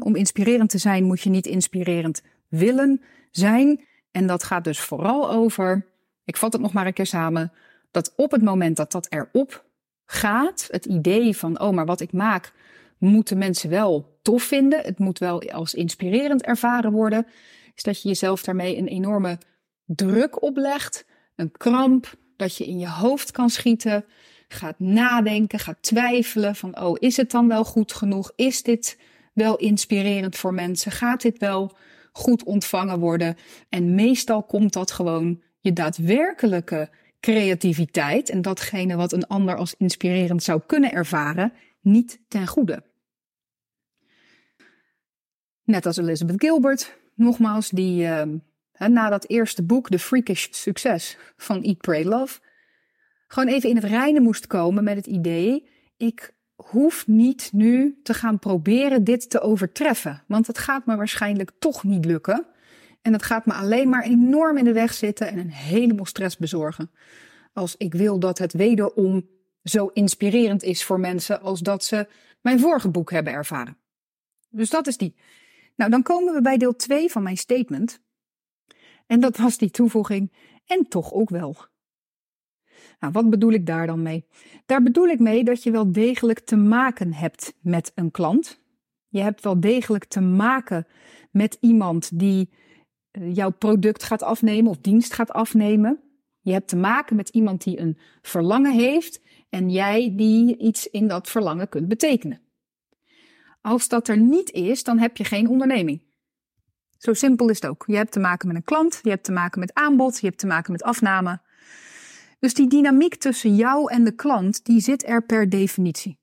om 0.00 0.16
inspirerend 0.16 0.70
te 0.70 0.78
zijn 0.78 1.04
moet 1.04 1.20
je 1.20 1.30
niet 1.30 1.46
inspirerend 1.46 2.22
willen 2.48 3.02
zijn. 3.30 3.84
En 4.10 4.26
dat 4.26 4.44
gaat 4.44 4.64
dus 4.64 4.80
vooral 4.80 5.30
over, 5.30 5.86
ik 6.24 6.36
vat 6.36 6.52
het 6.52 6.62
nog 6.62 6.72
maar 6.72 6.86
een 6.86 6.92
keer 6.92 7.06
samen, 7.06 7.52
dat 7.90 8.12
op 8.16 8.30
het 8.30 8.42
moment 8.42 8.76
dat 8.76 8.92
dat 8.92 9.06
erop 9.10 9.64
gaat, 10.06 10.68
het 10.70 10.84
idee 10.84 11.36
van, 11.36 11.60
oh, 11.60 11.70
maar 11.70 11.86
wat 11.86 12.00
ik 12.00 12.12
maak, 12.12 12.52
moeten 12.98 13.38
mensen 13.38 13.70
wel 13.70 14.18
tof 14.22 14.42
vinden. 14.42 14.80
Het 14.80 14.98
moet 14.98 15.18
wel 15.18 15.42
als 15.42 15.74
inspirerend 15.74 16.42
ervaren 16.42 16.92
worden. 16.92 17.26
Is 17.74 17.82
dat 17.82 18.02
je 18.02 18.08
jezelf 18.08 18.42
daarmee 18.42 18.76
een 18.76 18.88
enorme 18.88 19.38
druk 19.84 20.42
oplegt, 20.42 21.06
een 21.36 21.52
kramp, 21.52 22.14
dat 22.36 22.56
je 22.56 22.66
in 22.66 22.78
je 22.78 22.88
hoofd 22.88 23.30
kan 23.30 23.50
schieten, 23.50 24.04
gaat 24.48 24.78
nadenken, 24.78 25.58
gaat 25.58 25.82
twijfelen 25.82 26.56
van, 26.56 26.80
oh, 26.80 26.96
is 26.98 27.16
het 27.16 27.30
dan 27.30 27.48
wel 27.48 27.64
goed 27.64 27.92
genoeg? 27.92 28.32
Is 28.36 28.62
dit 28.62 28.98
wel 29.32 29.56
inspirerend 29.56 30.36
voor 30.36 30.54
mensen? 30.54 30.92
Gaat 30.92 31.22
dit 31.22 31.38
wel 31.38 31.76
goed 32.12 32.44
ontvangen 32.44 32.98
worden? 32.98 33.36
En 33.68 33.94
meestal 33.94 34.42
komt 34.42 34.72
dat 34.72 34.90
gewoon 34.90 35.42
je 35.60 35.72
daadwerkelijke 35.72 36.90
creativiteit 37.20 38.30
en 38.30 38.42
datgene 38.42 38.96
wat 38.96 39.12
een 39.12 39.26
ander 39.26 39.56
als 39.56 39.74
inspirerend 39.78 40.42
zou 40.42 40.60
kunnen 40.66 40.92
ervaren, 40.92 41.52
niet 41.80 42.20
ten 42.28 42.46
goede. 42.46 42.82
Net 45.64 45.86
als 45.86 45.96
Elizabeth 45.96 46.40
Gilbert, 46.40 46.98
nogmaals, 47.14 47.68
die 47.68 48.02
uh, 48.02 48.22
na 48.78 49.08
dat 49.08 49.28
eerste 49.28 49.62
boek, 49.62 49.88
The 49.88 49.98
Freakish 49.98 50.46
Success 50.50 51.16
van 51.36 51.62
Eat, 51.62 51.78
Pray, 51.78 52.04
Love, 52.04 52.40
gewoon 53.26 53.48
even 53.48 53.68
in 53.68 53.76
het 53.76 53.84
reinen 53.84 54.22
moest 54.22 54.46
komen 54.46 54.84
met 54.84 54.96
het 54.96 55.06
idee: 55.06 55.68
ik 55.96 56.34
hoef 56.54 57.06
niet 57.06 57.50
nu 57.52 58.00
te 58.02 58.14
gaan 58.14 58.38
proberen 58.38 59.04
dit 59.04 59.30
te 59.30 59.40
overtreffen, 59.40 60.22
want 60.26 60.46
het 60.46 60.58
gaat 60.58 60.86
me 60.86 60.96
waarschijnlijk 60.96 61.50
toch 61.58 61.84
niet 61.84 62.04
lukken. 62.04 62.46
En 63.02 63.12
het 63.12 63.22
gaat 63.22 63.46
me 63.46 63.52
alleen 63.52 63.88
maar 63.88 64.02
enorm 64.02 64.56
in 64.56 64.64
de 64.64 64.72
weg 64.72 64.94
zitten 64.94 65.28
en 65.28 65.38
een 65.38 65.52
heleboel 65.52 66.06
stress 66.06 66.36
bezorgen. 66.36 66.90
Als 67.52 67.76
ik 67.76 67.94
wil 67.94 68.18
dat 68.18 68.38
het 68.38 68.52
wederom 68.52 69.28
zo 69.62 69.86
inspirerend 69.86 70.62
is 70.62 70.84
voor 70.84 71.00
mensen 71.00 71.40
als 71.40 71.60
dat 71.60 71.84
ze 71.84 72.08
mijn 72.40 72.60
vorige 72.60 72.88
boek 72.88 73.10
hebben 73.10 73.32
ervaren. 73.32 73.76
Dus 74.50 74.70
dat 74.70 74.86
is 74.86 74.96
die. 74.96 75.14
Nou, 75.76 75.90
dan 75.90 76.02
komen 76.02 76.34
we 76.34 76.40
bij 76.40 76.56
deel 76.56 76.76
2 76.76 77.10
van 77.10 77.22
mijn 77.22 77.36
statement. 77.36 78.00
En 79.06 79.20
dat 79.20 79.36
was 79.36 79.58
die 79.58 79.70
toevoeging. 79.70 80.32
En 80.66 80.88
toch 80.88 81.12
ook 81.12 81.30
wel. 81.30 81.56
Nou, 83.04 83.16
wat 83.16 83.30
bedoel 83.30 83.52
ik 83.52 83.66
daar 83.66 83.86
dan 83.86 84.02
mee? 84.02 84.26
Daar 84.66 84.82
bedoel 84.82 85.06
ik 85.06 85.18
mee 85.18 85.44
dat 85.44 85.62
je 85.62 85.70
wel 85.70 85.92
degelijk 85.92 86.40
te 86.40 86.56
maken 86.56 87.12
hebt 87.12 87.54
met 87.60 87.92
een 87.94 88.10
klant. 88.10 88.60
Je 89.08 89.20
hebt 89.20 89.44
wel 89.44 89.60
degelijk 89.60 90.04
te 90.04 90.20
maken 90.20 90.86
met 91.30 91.56
iemand 91.60 92.18
die 92.18 92.50
eh, 93.10 93.34
jouw 93.34 93.50
product 93.50 94.02
gaat 94.02 94.22
afnemen 94.22 94.70
of 94.70 94.78
dienst 94.78 95.12
gaat 95.12 95.30
afnemen. 95.30 96.00
Je 96.40 96.52
hebt 96.52 96.68
te 96.68 96.76
maken 96.76 97.16
met 97.16 97.28
iemand 97.28 97.64
die 97.64 97.80
een 97.80 97.98
verlangen 98.22 98.72
heeft 98.72 99.20
en 99.48 99.70
jij 99.70 100.12
die 100.16 100.56
iets 100.58 100.86
in 100.86 101.08
dat 101.08 101.30
verlangen 101.30 101.68
kunt 101.68 101.88
betekenen. 101.88 102.40
Als 103.60 103.88
dat 103.88 104.08
er 104.08 104.18
niet 104.18 104.50
is, 104.50 104.84
dan 104.84 104.98
heb 104.98 105.16
je 105.16 105.24
geen 105.24 105.48
onderneming. 105.48 106.02
Zo 106.98 107.12
simpel 107.12 107.48
is 107.48 107.60
het 107.60 107.70
ook. 107.70 107.84
Je 107.86 107.96
hebt 107.96 108.12
te 108.12 108.20
maken 108.20 108.46
met 108.46 108.56
een 108.56 108.64
klant, 108.64 109.00
je 109.02 109.10
hebt 109.10 109.24
te 109.24 109.32
maken 109.32 109.60
met 109.60 109.74
aanbod, 109.74 110.20
je 110.20 110.26
hebt 110.26 110.38
te 110.38 110.46
maken 110.46 110.72
met 110.72 110.82
afname. 110.82 111.40
Dus 112.44 112.54
die 112.54 112.68
dynamiek 112.68 113.14
tussen 113.14 113.54
jou 113.54 113.92
en 113.92 114.04
de 114.04 114.14
klant, 114.14 114.64
die 114.64 114.80
zit 114.80 115.06
er 115.06 115.24
per 115.24 115.48
definitie. 115.48 116.18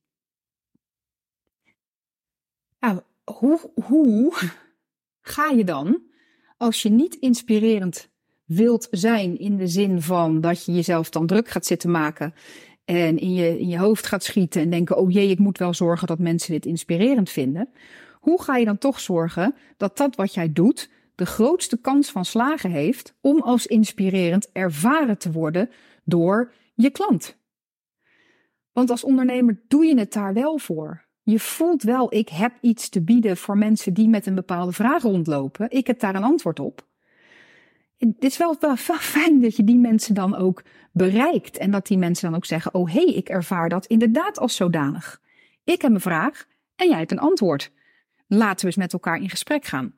Ja, 2.79 3.03
hoe, 3.23 3.71
hoe 3.73 4.33
ga 5.21 5.49
je 5.49 5.63
dan, 5.63 6.01
als 6.57 6.81
je 6.81 6.89
niet 6.89 7.15
inspirerend 7.15 8.09
wilt 8.45 8.87
zijn 8.91 9.39
in 9.39 9.57
de 9.57 9.67
zin 9.67 10.01
van 10.01 10.41
dat 10.41 10.65
je 10.65 10.73
jezelf 10.73 11.09
dan 11.09 11.27
druk 11.27 11.49
gaat 11.49 11.65
zitten 11.65 11.91
maken 11.91 12.33
en 12.85 13.17
in 13.17 13.33
je, 13.33 13.59
in 13.59 13.67
je 13.67 13.77
hoofd 13.77 14.05
gaat 14.05 14.23
schieten 14.23 14.61
en 14.61 14.69
denken, 14.69 14.97
oh 14.97 15.11
jee, 15.11 15.29
ik 15.29 15.39
moet 15.39 15.57
wel 15.57 15.73
zorgen 15.73 16.07
dat 16.07 16.19
mensen 16.19 16.51
dit 16.51 16.65
inspirerend 16.65 17.29
vinden. 17.29 17.69
Hoe 18.19 18.41
ga 18.41 18.57
je 18.57 18.65
dan 18.65 18.77
toch 18.77 18.99
zorgen 18.99 19.55
dat 19.77 19.97
dat 19.97 20.15
wat 20.15 20.33
jij 20.33 20.51
doet 20.51 20.89
de 21.15 21.25
grootste 21.25 21.77
kans 21.77 22.11
van 22.11 22.25
slagen 22.25 22.71
heeft 22.71 23.13
om 23.21 23.41
als 23.41 23.67
inspirerend 23.67 24.49
ervaren 24.51 25.17
te 25.17 25.31
worden 25.31 25.69
door 26.03 26.53
je 26.75 26.89
klant? 26.89 27.37
Want 28.71 28.89
als 28.89 29.03
ondernemer 29.03 29.61
doe 29.67 29.85
je 29.85 29.99
het 29.99 30.13
daar 30.13 30.33
wel 30.33 30.57
voor. 30.57 31.05
Je 31.23 31.39
voelt 31.39 31.83
wel, 31.83 32.13
ik 32.13 32.29
heb 32.29 32.53
iets 32.61 32.89
te 32.89 33.01
bieden 33.01 33.37
voor 33.37 33.57
mensen 33.57 33.93
die 33.93 34.07
met 34.07 34.25
een 34.25 34.35
bepaalde 34.35 34.71
vraag 34.71 35.01
rondlopen. 35.01 35.69
Ik 35.69 35.87
heb 35.87 35.99
daar 35.99 36.15
een 36.15 36.23
antwoord 36.23 36.59
op 36.59 36.89
het 38.07 38.23
is 38.23 38.37
wel, 38.37 38.57
fijn 38.99 39.41
dat 39.41 39.55
je 39.55 39.63
die 39.63 39.77
mensen 39.77 40.15
dan 40.15 40.35
ook 40.35 40.63
bereikt. 40.91 41.57
En 41.57 41.71
dat 41.71 41.87
die 41.87 41.97
mensen 41.97 42.27
dan 42.27 42.35
ook 42.35 42.45
zeggen: 42.45 42.73
Oh 42.73 42.91
hé, 42.91 43.03
hey, 43.03 43.13
ik 43.13 43.29
ervaar 43.29 43.69
dat 43.69 43.85
inderdaad 43.85 44.39
als 44.39 44.55
zodanig. 44.55 45.21
Ik 45.63 45.81
heb 45.81 45.91
een 45.91 46.01
vraag 46.01 46.45
en 46.75 46.89
jij 46.89 46.97
hebt 46.97 47.11
een 47.11 47.19
antwoord. 47.19 47.71
Laten 48.27 48.59
we 48.59 48.65
eens 48.65 48.75
met 48.75 48.93
elkaar 48.93 49.17
in 49.17 49.29
gesprek 49.29 49.65
gaan. 49.65 49.95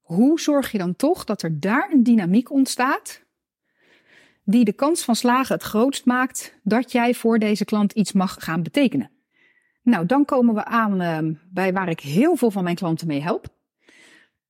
Hoe 0.00 0.40
zorg 0.40 0.72
je 0.72 0.78
dan 0.78 0.96
toch 0.96 1.24
dat 1.24 1.42
er 1.42 1.60
daar 1.60 1.90
een 1.92 2.02
dynamiek 2.02 2.50
ontstaat 2.50 3.24
die 4.50 4.64
de 4.64 4.72
kans 4.72 5.04
van 5.04 5.16
slagen 5.16 5.54
het 5.54 5.62
grootst 5.62 6.04
maakt 6.04 6.54
dat 6.62 6.92
jij 6.92 7.14
voor 7.14 7.38
deze 7.38 7.64
klant 7.64 7.92
iets 7.92 8.12
mag 8.12 8.36
gaan 8.38 8.62
betekenen? 8.62 9.10
Nou, 9.82 10.06
dan 10.06 10.24
komen 10.24 10.54
we 10.54 10.64
aan 10.64 11.02
uh, 11.02 11.34
bij 11.52 11.72
waar 11.72 11.88
ik 11.88 12.00
heel 12.00 12.36
veel 12.36 12.50
van 12.50 12.64
mijn 12.64 12.76
klanten 12.76 13.06
mee 13.06 13.20
help. 13.20 13.46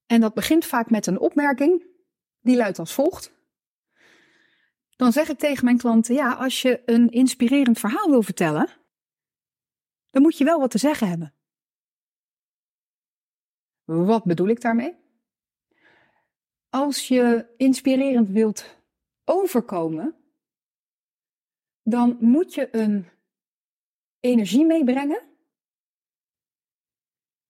En 0.06 0.20
dat 0.20 0.34
begint 0.34 0.64
vaak 0.64 0.90
met 0.90 1.06
een 1.06 1.18
opmerking 1.18 1.82
die 2.40 2.56
luidt 2.56 2.78
als 2.78 2.92
volgt. 2.92 3.32
Dan 4.96 5.12
zeg 5.12 5.28
ik 5.28 5.38
tegen 5.38 5.64
mijn 5.64 5.78
klanten: 5.78 6.14
ja, 6.14 6.32
als 6.32 6.62
je 6.62 6.82
een 6.86 7.10
inspirerend 7.10 7.78
verhaal 7.78 8.10
wil 8.10 8.22
vertellen, 8.22 8.68
dan 10.10 10.22
moet 10.22 10.38
je 10.38 10.44
wel 10.44 10.60
wat 10.60 10.70
te 10.70 10.78
zeggen 10.78 11.08
hebben. 11.08 11.34
Wat 13.84 14.24
bedoel 14.24 14.48
ik 14.48 14.60
daarmee? 14.60 14.96
Als 16.70 17.08
je 17.08 17.54
inspirerend 17.56 18.28
wilt 18.28 18.77
overkomen, 19.28 20.14
dan 21.82 22.16
moet 22.20 22.54
je 22.54 22.76
een 22.76 23.06
energie 24.20 24.66
meebrengen 24.66 25.22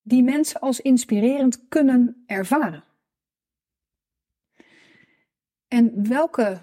die 0.03 0.23
mensen 0.23 0.61
als 0.61 0.81
inspirerend 0.81 1.69
kunnen 1.69 2.23
ervaren. 2.27 2.85
En 5.69 6.09
welke 6.09 6.63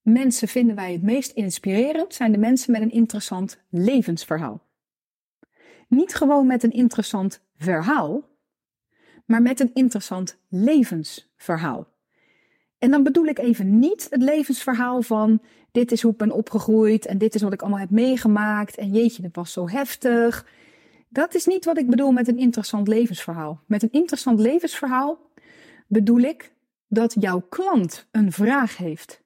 mensen 0.00 0.48
vinden 0.48 0.76
wij 0.76 0.92
het 0.92 1.02
meest 1.02 1.32
inspirerend? 1.32 2.14
Zijn 2.14 2.32
de 2.32 2.38
mensen 2.38 2.72
met 2.72 2.82
een 2.82 2.90
interessant 2.90 3.62
levensverhaal. 3.68 4.70
Niet 5.88 6.14
gewoon 6.14 6.46
met 6.46 6.62
een 6.62 6.72
interessant 6.72 7.44
verhaal, 7.56 8.30
maar 9.26 9.42
met 9.42 9.60
een 9.60 9.74
interessant 9.74 10.38
levensverhaal. 10.48 11.91
En 12.82 12.90
dan 12.90 13.02
bedoel 13.02 13.24
ik 13.24 13.38
even 13.38 13.78
niet 13.78 14.06
het 14.10 14.22
levensverhaal 14.22 15.02
van 15.02 15.42
dit 15.72 15.92
is 15.92 16.02
hoe 16.02 16.12
ik 16.12 16.18
ben 16.18 16.30
opgegroeid 16.30 17.06
en 17.06 17.18
dit 17.18 17.34
is 17.34 17.42
wat 17.42 17.52
ik 17.52 17.60
allemaal 17.60 17.78
heb 17.78 17.90
meegemaakt 17.90 18.76
en 18.76 18.90
jeetje, 18.90 19.22
dat 19.22 19.34
was 19.34 19.52
zo 19.52 19.68
heftig. 19.68 20.46
Dat 21.08 21.34
is 21.34 21.46
niet 21.46 21.64
wat 21.64 21.78
ik 21.78 21.90
bedoel 21.90 22.12
met 22.12 22.28
een 22.28 22.38
interessant 22.38 22.88
levensverhaal. 22.88 23.60
Met 23.66 23.82
een 23.82 23.92
interessant 23.92 24.40
levensverhaal 24.40 25.30
bedoel 25.86 26.18
ik 26.18 26.54
dat 26.88 27.16
jouw 27.20 27.40
klant 27.40 28.08
een 28.10 28.32
vraag 28.32 28.76
heeft 28.76 29.22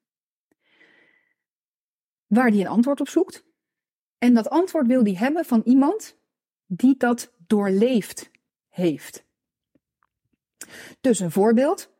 waar 2.26 2.50
die 2.50 2.60
een 2.60 2.70
antwoord 2.70 3.00
op 3.00 3.08
zoekt. 3.08 3.44
En 4.18 4.34
dat 4.34 4.50
antwoord 4.50 4.86
wil 4.86 5.04
die 5.04 5.18
hebben 5.18 5.44
van 5.44 5.62
iemand 5.64 6.18
die 6.66 6.96
dat 6.96 7.32
doorleefd 7.46 8.30
heeft. 8.68 9.24
Dus 11.00 11.20
een 11.20 11.30
voorbeeld. 11.30 11.94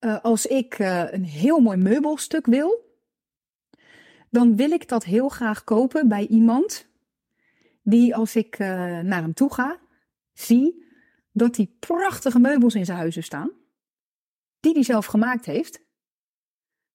Uh, 0.00 0.20
als 0.22 0.46
ik 0.46 0.78
uh, 0.78 1.12
een 1.12 1.24
heel 1.24 1.60
mooi 1.60 1.76
meubelstuk 1.76 2.46
wil, 2.46 2.94
dan 4.30 4.56
wil 4.56 4.70
ik 4.70 4.88
dat 4.88 5.04
heel 5.04 5.28
graag 5.28 5.64
kopen 5.64 6.08
bij 6.08 6.26
iemand 6.26 6.86
die 7.82 8.14
als 8.14 8.36
ik 8.36 8.58
uh, 8.58 8.68
naar 9.00 9.22
hem 9.22 9.34
toe 9.34 9.54
ga, 9.54 9.80
zie 10.32 10.84
dat 11.32 11.56
hij 11.56 11.70
prachtige 11.78 12.38
meubels 12.38 12.74
in 12.74 12.84
zijn 12.84 12.98
huizen 12.98 13.22
staan, 13.22 13.50
die 14.60 14.72
hij 14.72 14.82
zelf 14.82 15.06
gemaakt 15.06 15.44
heeft, 15.44 15.80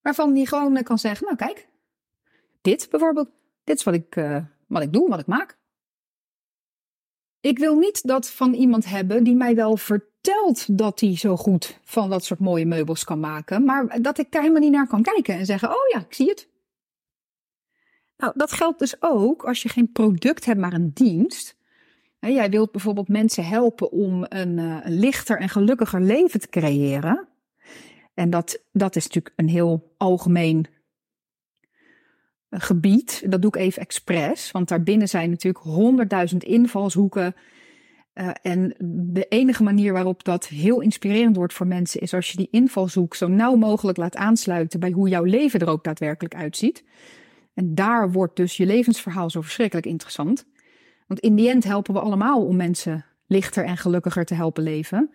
waarvan 0.01 0.35
hij 0.35 0.45
gewoon 0.45 0.83
kan 0.83 0.99
zeggen, 0.99 1.25
nou 1.25 1.37
kijk, 1.37 1.67
dit 2.61 2.89
bijvoorbeeld, 2.89 3.29
dit 3.63 3.77
is 3.77 3.83
wat 3.83 3.93
ik, 3.93 4.15
wat 4.67 4.81
ik 4.81 4.93
doe, 4.93 5.09
wat 5.09 5.19
ik 5.19 5.27
maak. 5.27 5.60
Ik 7.41 7.59
wil 7.59 7.75
niet 7.75 8.07
dat 8.07 8.29
van 8.29 8.53
iemand 8.53 8.85
hebben 8.85 9.23
die 9.23 9.35
mij 9.35 9.55
wel 9.55 9.77
vertelt 9.77 10.77
dat 10.77 10.99
hij 10.99 11.17
zo 11.17 11.37
goed 11.37 11.79
van 11.83 12.09
dat 12.09 12.23
soort 12.23 12.39
mooie 12.39 12.65
meubels 12.65 13.03
kan 13.03 13.19
maken, 13.19 13.63
maar 13.63 14.01
dat 14.01 14.17
ik 14.17 14.31
daar 14.31 14.41
helemaal 14.41 14.63
niet 14.63 14.71
naar 14.71 14.87
kan 14.87 15.01
kijken 15.01 15.35
en 15.35 15.45
zeggen: 15.45 15.69
Oh 15.69 15.87
ja, 15.93 15.99
ik 15.99 16.13
zie 16.13 16.29
het. 16.29 16.49
Nou, 18.17 18.33
dat 18.35 18.51
geldt 18.51 18.79
dus 18.79 18.95
ook 18.99 19.43
als 19.43 19.61
je 19.61 19.69
geen 19.69 19.91
product 19.91 20.45
hebt, 20.45 20.59
maar 20.59 20.73
een 20.73 20.91
dienst. 20.93 21.59
Jij 22.19 22.49
wilt 22.49 22.71
bijvoorbeeld 22.71 23.07
mensen 23.07 23.45
helpen 23.45 23.91
om 23.91 24.25
een, 24.29 24.59
eh, 24.59 24.77
een 24.81 24.99
lichter 24.99 25.39
en 25.39 25.49
gelukkiger 25.49 26.01
leven 26.01 26.39
te 26.39 26.49
creëren. 26.49 27.27
En 28.13 28.29
dat, 28.29 28.63
dat 28.71 28.95
is 28.95 29.03
natuurlijk 29.03 29.33
een 29.35 29.49
heel 29.49 29.93
algemeen 29.97 30.65
gebied. 32.51 33.23
Dat 33.31 33.41
doe 33.41 33.51
ik 33.55 33.61
even 33.61 33.81
expres, 33.81 34.51
want 34.51 34.67
daarbinnen 34.67 35.09
zijn 35.09 35.29
natuurlijk 35.29 35.65
honderdduizend 35.65 36.43
invalshoeken. 36.43 37.35
Uh, 38.13 38.29
en 38.41 38.75
de 39.11 39.25
enige 39.29 39.63
manier 39.63 39.93
waarop 39.93 40.23
dat 40.23 40.47
heel 40.47 40.81
inspirerend 40.81 41.35
wordt 41.35 41.53
voor 41.53 41.67
mensen 41.67 42.01
is 42.01 42.13
als 42.13 42.31
je 42.31 42.37
die 42.37 42.47
invalshoek 42.51 43.15
zo 43.15 43.27
nauw 43.27 43.55
mogelijk 43.55 43.97
laat 43.97 44.15
aansluiten 44.15 44.79
bij 44.79 44.91
hoe 44.91 45.09
jouw 45.09 45.23
leven 45.23 45.59
er 45.59 45.69
ook 45.69 45.83
daadwerkelijk 45.83 46.35
uitziet. 46.35 46.83
En 47.53 47.75
daar 47.75 48.11
wordt 48.11 48.35
dus 48.35 48.57
je 48.57 48.65
levensverhaal 48.65 49.29
zo 49.29 49.41
verschrikkelijk 49.41 49.87
interessant. 49.87 50.45
Want 51.07 51.19
in 51.19 51.35
die 51.35 51.49
end 51.49 51.63
helpen 51.63 51.93
we 51.93 51.99
allemaal 51.99 52.45
om 52.45 52.55
mensen 52.55 53.05
lichter 53.27 53.65
en 53.65 53.77
gelukkiger 53.77 54.25
te 54.25 54.33
helpen 54.33 54.63
leven. 54.63 55.09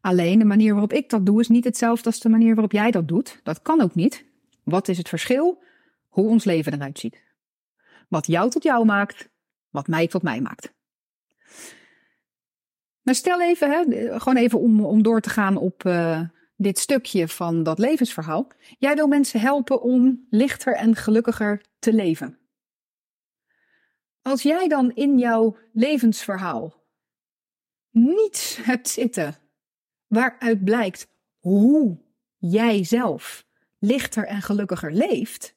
Alleen 0.00 0.38
de 0.38 0.44
manier 0.44 0.72
waarop 0.72 0.92
ik 0.92 1.10
dat 1.10 1.26
doe 1.26 1.40
is 1.40 1.48
niet 1.48 1.64
hetzelfde 1.64 2.06
als 2.06 2.20
de 2.20 2.28
manier 2.28 2.54
waarop 2.54 2.72
jij 2.72 2.90
dat 2.90 3.08
doet. 3.08 3.40
Dat 3.42 3.62
kan 3.62 3.80
ook 3.80 3.94
niet. 3.94 4.24
Wat 4.62 4.88
is 4.88 4.98
het 4.98 5.08
verschil? 5.08 5.62
Hoe 6.14 6.28
ons 6.28 6.44
leven 6.44 6.72
eruit 6.72 6.98
ziet. 6.98 7.22
Wat 8.08 8.26
jou 8.26 8.50
tot 8.50 8.62
jou 8.62 8.84
maakt, 8.84 9.28
wat 9.70 9.86
mij 9.86 10.06
tot 10.06 10.22
mij 10.22 10.40
maakt. 10.40 10.72
Maar 13.02 13.14
stel 13.14 13.42
even, 13.42 13.70
hè, 13.70 13.84
gewoon 14.18 14.36
even 14.36 14.58
om, 14.58 14.84
om 14.84 15.02
door 15.02 15.20
te 15.20 15.30
gaan 15.30 15.56
op 15.56 15.84
uh, 15.84 16.20
dit 16.56 16.78
stukje 16.78 17.28
van 17.28 17.62
dat 17.62 17.78
levensverhaal. 17.78 18.46
Jij 18.78 18.94
wil 18.94 19.06
mensen 19.06 19.40
helpen 19.40 19.82
om 19.82 20.26
lichter 20.30 20.74
en 20.74 20.96
gelukkiger 20.96 21.64
te 21.78 21.92
leven. 21.92 22.38
Als 24.22 24.42
jij 24.42 24.68
dan 24.68 24.90
in 24.94 25.18
jouw 25.18 25.56
levensverhaal 25.72 26.82
niets 27.90 28.56
hebt 28.56 28.88
zitten 28.88 29.36
waaruit 30.06 30.64
blijkt 30.64 31.08
hoe 31.38 31.98
jij 32.36 32.84
zelf 32.84 33.46
lichter 33.78 34.26
en 34.26 34.42
gelukkiger 34.42 34.92
leeft, 34.92 35.53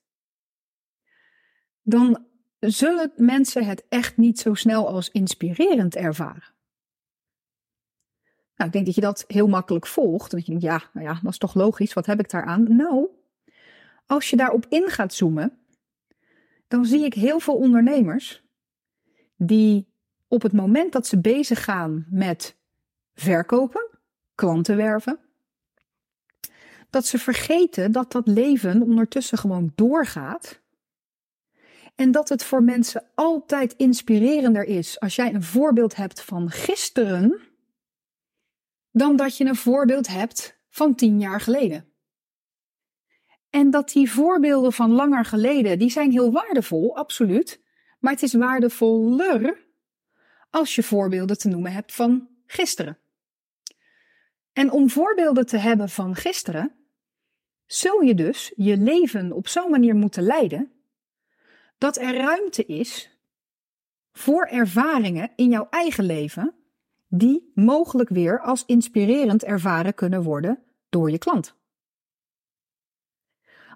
dan 1.87 2.25
zullen 2.59 3.11
mensen 3.15 3.65
het 3.65 3.85
echt 3.89 4.17
niet 4.17 4.39
zo 4.39 4.53
snel 4.53 4.87
als 4.87 5.09
inspirerend 5.11 5.95
ervaren. 5.95 6.53
Nou, 8.55 8.69
ik 8.69 8.71
denk 8.71 8.85
dat 8.85 8.95
je 8.95 9.01
dat 9.01 9.23
heel 9.27 9.47
makkelijk 9.47 9.87
volgt. 9.87 10.31
Dat 10.31 10.39
je 10.39 10.51
denkt, 10.51 10.63
ja, 10.63 10.83
nou 10.93 11.05
ja, 11.05 11.19
dat 11.23 11.31
is 11.31 11.37
toch 11.37 11.53
logisch. 11.53 11.93
Wat 11.93 12.05
heb 12.05 12.19
ik 12.19 12.29
daaraan? 12.29 12.75
Nou, 12.75 13.07
als 14.05 14.29
je 14.29 14.35
daarop 14.35 14.65
in 14.69 14.89
gaat 14.89 15.13
zoomen, 15.13 15.57
dan 16.67 16.85
zie 16.85 17.05
ik 17.05 17.13
heel 17.13 17.39
veel 17.39 17.55
ondernemers 17.55 18.43
die 19.35 19.87
op 20.27 20.41
het 20.41 20.53
moment 20.53 20.91
dat 20.91 21.07
ze 21.07 21.19
bezig 21.19 21.63
gaan 21.63 22.05
met 22.09 22.57
verkopen, 23.13 23.87
klanten 24.35 24.75
werven, 24.75 25.19
dat 26.89 27.05
ze 27.05 27.17
vergeten 27.19 27.91
dat 27.91 28.11
dat 28.11 28.27
leven 28.27 28.81
ondertussen 28.81 29.37
gewoon 29.37 29.71
doorgaat 29.75 30.61
en 31.97 32.11
dat 32.11 32.29
het 32.29 32.43
voor 32.43 32.63
mensen 32.63 33.05
altijd 33.15 33.73
inspirerender 33.73 34.63
is 34.63 34.99
als 34.99 35.15
jij 35.15 35.33
een 35.33 35.43
voorbeeld 35.43 35.95
hebt 35.95 36.21
van 36.21 36.49
gisteren, 36.49 37.39
dan 38.91 39.15
dat 39.15 39.37
je 39.37 39.45
een 39.45 39.55
voorbeeld 39.55 40.07
hebt 40.07 40.59
van 40.69 40.95
tien 40.95 41.19
jaar 41.19 41.41
geleden. 41.41 41.91
En 43.49 43.69
dat 43.69 43.89
die 43.89 44.11
voorbeelden 44.11 44.73
van 44.73 44.91
langer 44.91 45.25
geleden, 45.25 45.79
die 45.79 45.89
zijn 45.89 46.11
heel 46.11 46.31
waardevol, 46.31 46.95
absoluut. 46.95 47.61
Maar 47.99 48.11
het 48.11 48.23
is 48.23 48.33
waardevoller 48.33 49.65
als 50.49 50.75
je 50.75 50.83
voorbeelden 50.83 51.37
te 51.37 51.47
noemen 51.47 51.71
hebt 51.71 51.93
van 51.93 52.27
gisteren. 52.45 52.97
En 54.53 54.71
om 54.71 54.89
voorbeelden 54.89 55.45
te 55.45 55.57
hebben 55.57 55.89
van 55.89 56.15
gisteren, 56.15 56.75
zul 57.65 58.01
je 58.01 58.15
dus 58.15 58.53
je 58.55 58.77
leven 58.77 59.31
op 59.31 59.47
zo'n 59.47 59.71
manier 59.71 59.95
moeten 59.95 60.23
leiden 60.23 60.71
dat 61.77 61.97
er 61.97 62.15
ruimte 62.15 62.65
is 62.65 63.17
voor 64.11 64.45
ervaringen 64.45 65.31
in 65.35 65.49
jouw 65.49 65.67
eigen 65.69 66.03
leven 66.03 66.53
die 67.07 67.51
mogelijk 67.55 68.09
weer 68.09 68.41
als 68.41 68.65
inspirerend 68.65 69.43
ervaren 69.43 69.93
kunnen 69.93 70.23
worden 70.23 70.63
door 70.89 71.11
je 71.11 71.17
klant. 71.17 71.55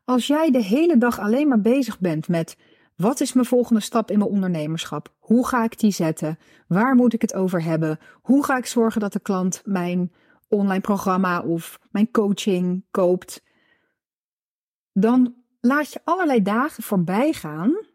Als 0.05 0.27
jij 0.27 0.51
de 0.51 0.63
hele 0.63 0.97
dag 0.97 1.19
alleen 1.19 1.47
maar 1.47 1.61
bezig 1.61 1.99
bent 1.99 2.27
met 2.27 2.57
wat 2.95 3.19
is 3.19 3.33
mijn 3.33 3.45
volgende 3.45 3.81
stap 3.81 4.11
in 4.11 4.17
mijn 4.17 4.29
ondernemerschap? 4.29 5.13
Hoe 5.19 5.47
ga 5.47 5.63
ik 5.63 5.79
die 5.79 5.91
zetten? 5.91 6.39
Waar 6.67 6.95
moet 6.95 7.13
ik 7.13 7.21
het 7.21 7.33
over 7.33 7.63
hebben? 7.63 7.99
Hoe 8.21 8.45
ga 8.45 8.57
ik 8.57 8.65
zorgen 8.65 9.01
dat 9.01 9.13
de 9.13 9.19
klant 9.19 9.61
mijn 9.65 10.11
online 10.47 10.81
programma 10.81 11.41
of 11.41 11.79
mijn 11.91 12.11
coaching 12.11 12.83
koopt? 12.91 13.43
Dan 14.93 15.35
laat 15.59 15.93
je 15.93 16.01
allerlei 16.03 16.41
dagen 16.41 16.83
voorbij 16.83 17.33
gaan 17.33 17.89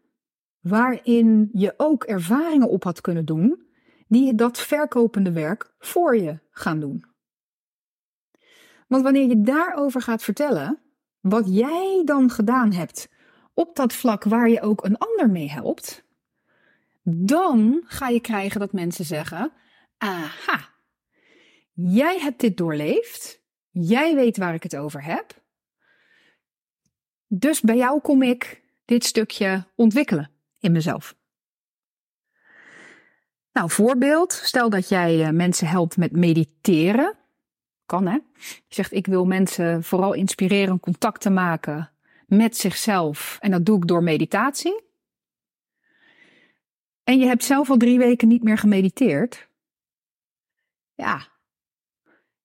waarin 0.67 1.49
je 1.53 1.73
ook 1.77 2.03
ervaringen 2.03 2.69
op 2.69 2.83
had 2.83 3.01
kunnen 3.01 3.25
doen 3.25 3.65
die 4.07 4.35
dat 4.35 4.59
verkopende 4.59 5.31
werk 5.31 5.73
voor 5.79 6.17
je 6.17 6.39
gaan 6.49 6.79
doen. 6.79 7.05
Want 8.87 9.03
wanneer 9.03 9.27
je 9.27 9.41
daarover 9.41 10.01
gaat 10.01 10.23
vertellen, 10.23 10.79
wat 11.19 11.55
jij 11.55 12.01
dan 12.05 12.29
gedaan 12.29 12.71
hebt 12.71 13.09
op 13.53 13.75
dat 13.75 13.93
vlak 13.93 14.23
waar 14.23 14.49
je 14.49 14.61
ook 14.61 14.83
een 14.85 14.97
ander 14.97 15.29
mee 15.29 15.49
helpt, 15.49 16.03
dan 17.03 17.83
ga 17.85 18.07
je 18.07 18.19
krijgen 18.19 18.59
dat 18.59 18.73
mensen 18.73 19.05
zeggen: 19.05 19.51
Aha, 19.97 20.69
jij 21.73 22.19
hebt 22.19 22.39
dit 22.39 22.57
doorleefd, 22.57 23.41
jij 23.69 24.15
weet 24.15 24.37
waar 24.37 24.53
ik 24.53 24.63
het 24.63 24.75
over 24.75 25.03
heb, 25.03 25.41
dus 27.27 27.61
bij 27.61 27.77
jou 27.77 28.01
kom 28.01 28.21
ik 28.21 28.63
dit 28.85 29.05
stukje 29.05 29.65
ontwikkelen 29.75 30.31
in 30.59 30.71
mezelf. 30.71 31.15
Nou, 33.51 33.69
voorbeeld. 33.69 34.33
Stel 34.33 34.69
dat 34.69 34.89
jij 34.89 35.23
eh, 35.25 35.29
mensen 35.29 35.67
helpt 35.67 35.97
met 35.97 36.11
mediteren. 36.11 37.17
Kan 37.85 38.07
hè? 38.07 38.17
Je 38.37 38.63
zegt, 38.67 38.91
ik 38.91 39.05
wil 39.05 39.25
mensen 39.25 39.83
vooral 39.83 40.13
inspireren 40.13 40.79
contact 40.79 41.21
te 41.21 41.29
maken 41.29 41.91
met 42.27 42.57
zichzelf. 42.57 43.37
En 43.41 43.51
dat 43.51 43.65
doe 43.65 43.77
ik 43.77 43.87
door 43.87 44.03
meditatie. 44.03 44.85
en 47.03 47.19
je 47.19 47.25
hebt 47.25 47.43
zelf 47.43 47.69
al 47.69 47.77
drie 47.77 47.97
weken 47.97 48.27
niet 48.27 48.43
meer 48.43 48.57
gemediteerd, 48.57 49.49
ja, 50.93 51.27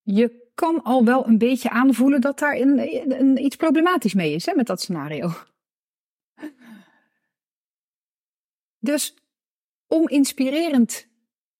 je 0.02 0.50
kan 0.54 0.82
al 0.82 1.04
wel 1.04 1.26
een 1.26 1.38
beetje 1.38 1.70
aanvoelen 1.70 2.20
dat 2.20 2.38
daar 2.38 2.56
iets 3.36 3.56
problematisch 3.56 4.14
mee 4.14 4.34
is 4.34 4.46
hè, 4.46 4.54
met 4.54 4.66
dat 4.66 4.80
scenario. 4.80 5.30
Dus 8.82 9.14
om 9.86 10.08
inspirerend 10.08 11.06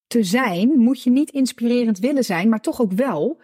te 0.07 0.23
zijn, 0.23 0.79
moet 0.79 1.03
je 1.03 1.11
niet 1.11 1.31
inspirerend 1.31 1.99
willen 1.99 2.25
zijn, 2.25 2.49
maar 2.49 2.61
toch 2.61 2.81
ook 2.81 2.93
wel. 2.93 3.41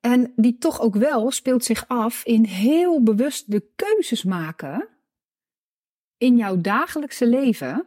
En 0.00 0.32
die 0.36 0.58
toch 0.58 0.80
ook 0.80 0.94
wel 0.94 1.30
speelt 1.30 1.64
zich 1.64 1.88
af 1.88 2.24
in 2.24 2.44
heel 2.44 3.02
bewust 3.02 3.50
de 3.50 3.68
keuzes 3.76 4.22
maken 4.22 4.88
in 6.16 6.36
jouw 6.36 6.60
dagelijkse 6.60 7.26
leven. 7.26 7.86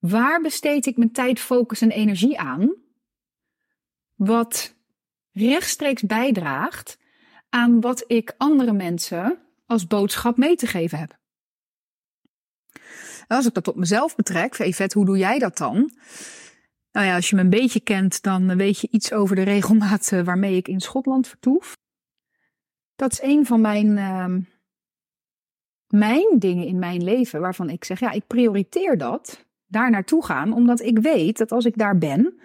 Waar 0.00 0.40
besteed 0.40 0.86
ik 0.86 0.96
mijn 0.96 1.12
tijd, 1.12 1.40
focus 1.40 1.80
en 1.80 1.90
energie 1.90 2.38
aan? 2.38 2.74
Wat 4.14 4.74
rechtstreeks 5.32 6.02
bijdraagt 6.02 6.98
aan 7.48 7.80
wat 7.80 8.04
ik 8.06 8.34
andere 8.36 8.72
mensen 8.72 9.38
als 9.66 9.86
boodschap 9.86 10.36
mee 10.36 10.56
te 10.56 10.66
geven 10.66 10.98
heb. 10.98 11.18
Als 13.28 13.46
ik 13.46 13.54
dat 13.54 13.68
op 13.68 13.76
mezelf 13.76 14.16
betrek, 14.16 14.54
Yvette, 14.54 14.98
hoe 14.98 15.06
doe 15.06 15.18
jij 15.18 15.38
dat 15.38 15.56
dan? 15.56 15.90
Nou 16.92 17.06
ja, 17.06 17.14
als 17.14 17.30
je 17.30 17.36
me 17.36 17.42
een 17.42 17.50
beetje 17.50 17.80
kent, 17.80 18.22
dan 18.22 18.56
weet 18.56 18.78
je 18.78 18.88
iets 18.90 19.12
over 19.12 19.36
de 19.36 19.42
regelmaat 19.54 20.12
eh, 20.12 20.22
waarmee 20.22 20.56
ik 20.56 20.68
in 20.68 20.80
Schotland 20.80 21.28
vertoef. 21.28 21.76
Dat 22.96 23.12
is 23.12 23.22
een 23.22 23.46
van 23.46 23.60
mijn, 23.60 23.86
uh, 23.96 24.34
mijn 25.86 26.38
dingen 26.38 26.66
in 26.66 26.78
mijn 26.78 27.04
leven 27.04 27.40
waarvan 27.40 27.70
ik 27.70 27.84
zeg, 27.84 28.00
ja, 28.00 28.10
ik 28.10 28.26
prioriteer 28.26 28.98
dat, 28.98 29.46
daar 29.66 29.90
naartoe 29.90 30.24
gaan, 30.24 30.52
omdat 30.52 30.80
ik 30.80 30.98
weet 30.98 31.38
dat 31.38 31.52
als 31.52 31.64
ik 31.64 31.78
daar 31.78 31.98
ben, 31.98 32.40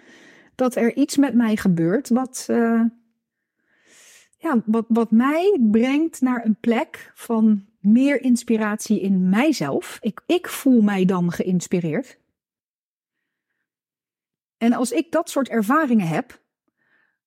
dat 0.54 0.76
er 0.76 0.96
iets 0.96 1.16
met 1.16 1.34
mij 1.34 1.56
gebeurt 1.56 2.08
wat, 2.08 2.46
uh, 2.50 2.82
ja, 4.38 4.62
wat, 4.64 4.84
wat 4.88 5.10
mij 5.10 5.58
brengt 5.70 6.20
naar 6.20 6.44
een 6.44 6.56
plek 6.60 7.12
van 7.14 7.66
meer 7.84 8.22
inspiratie 8.22 9.00
in 9.00 9.28
mijzelf. 9.28 9.98
Ik, 10.00 10.22
ik 10.26 10.48
voel 10.48 10.80
mij 10.80 11.04
dan 11.04 11.32
geïnspireerd. 11.32 12.18
En 14.58 14.72
als 14.72 14.92
ik 14.92 15.12
dat 15.12 15.30
soort 15.30 15.48
ervaringen 15.48 16.08
heb, 16.08 16.42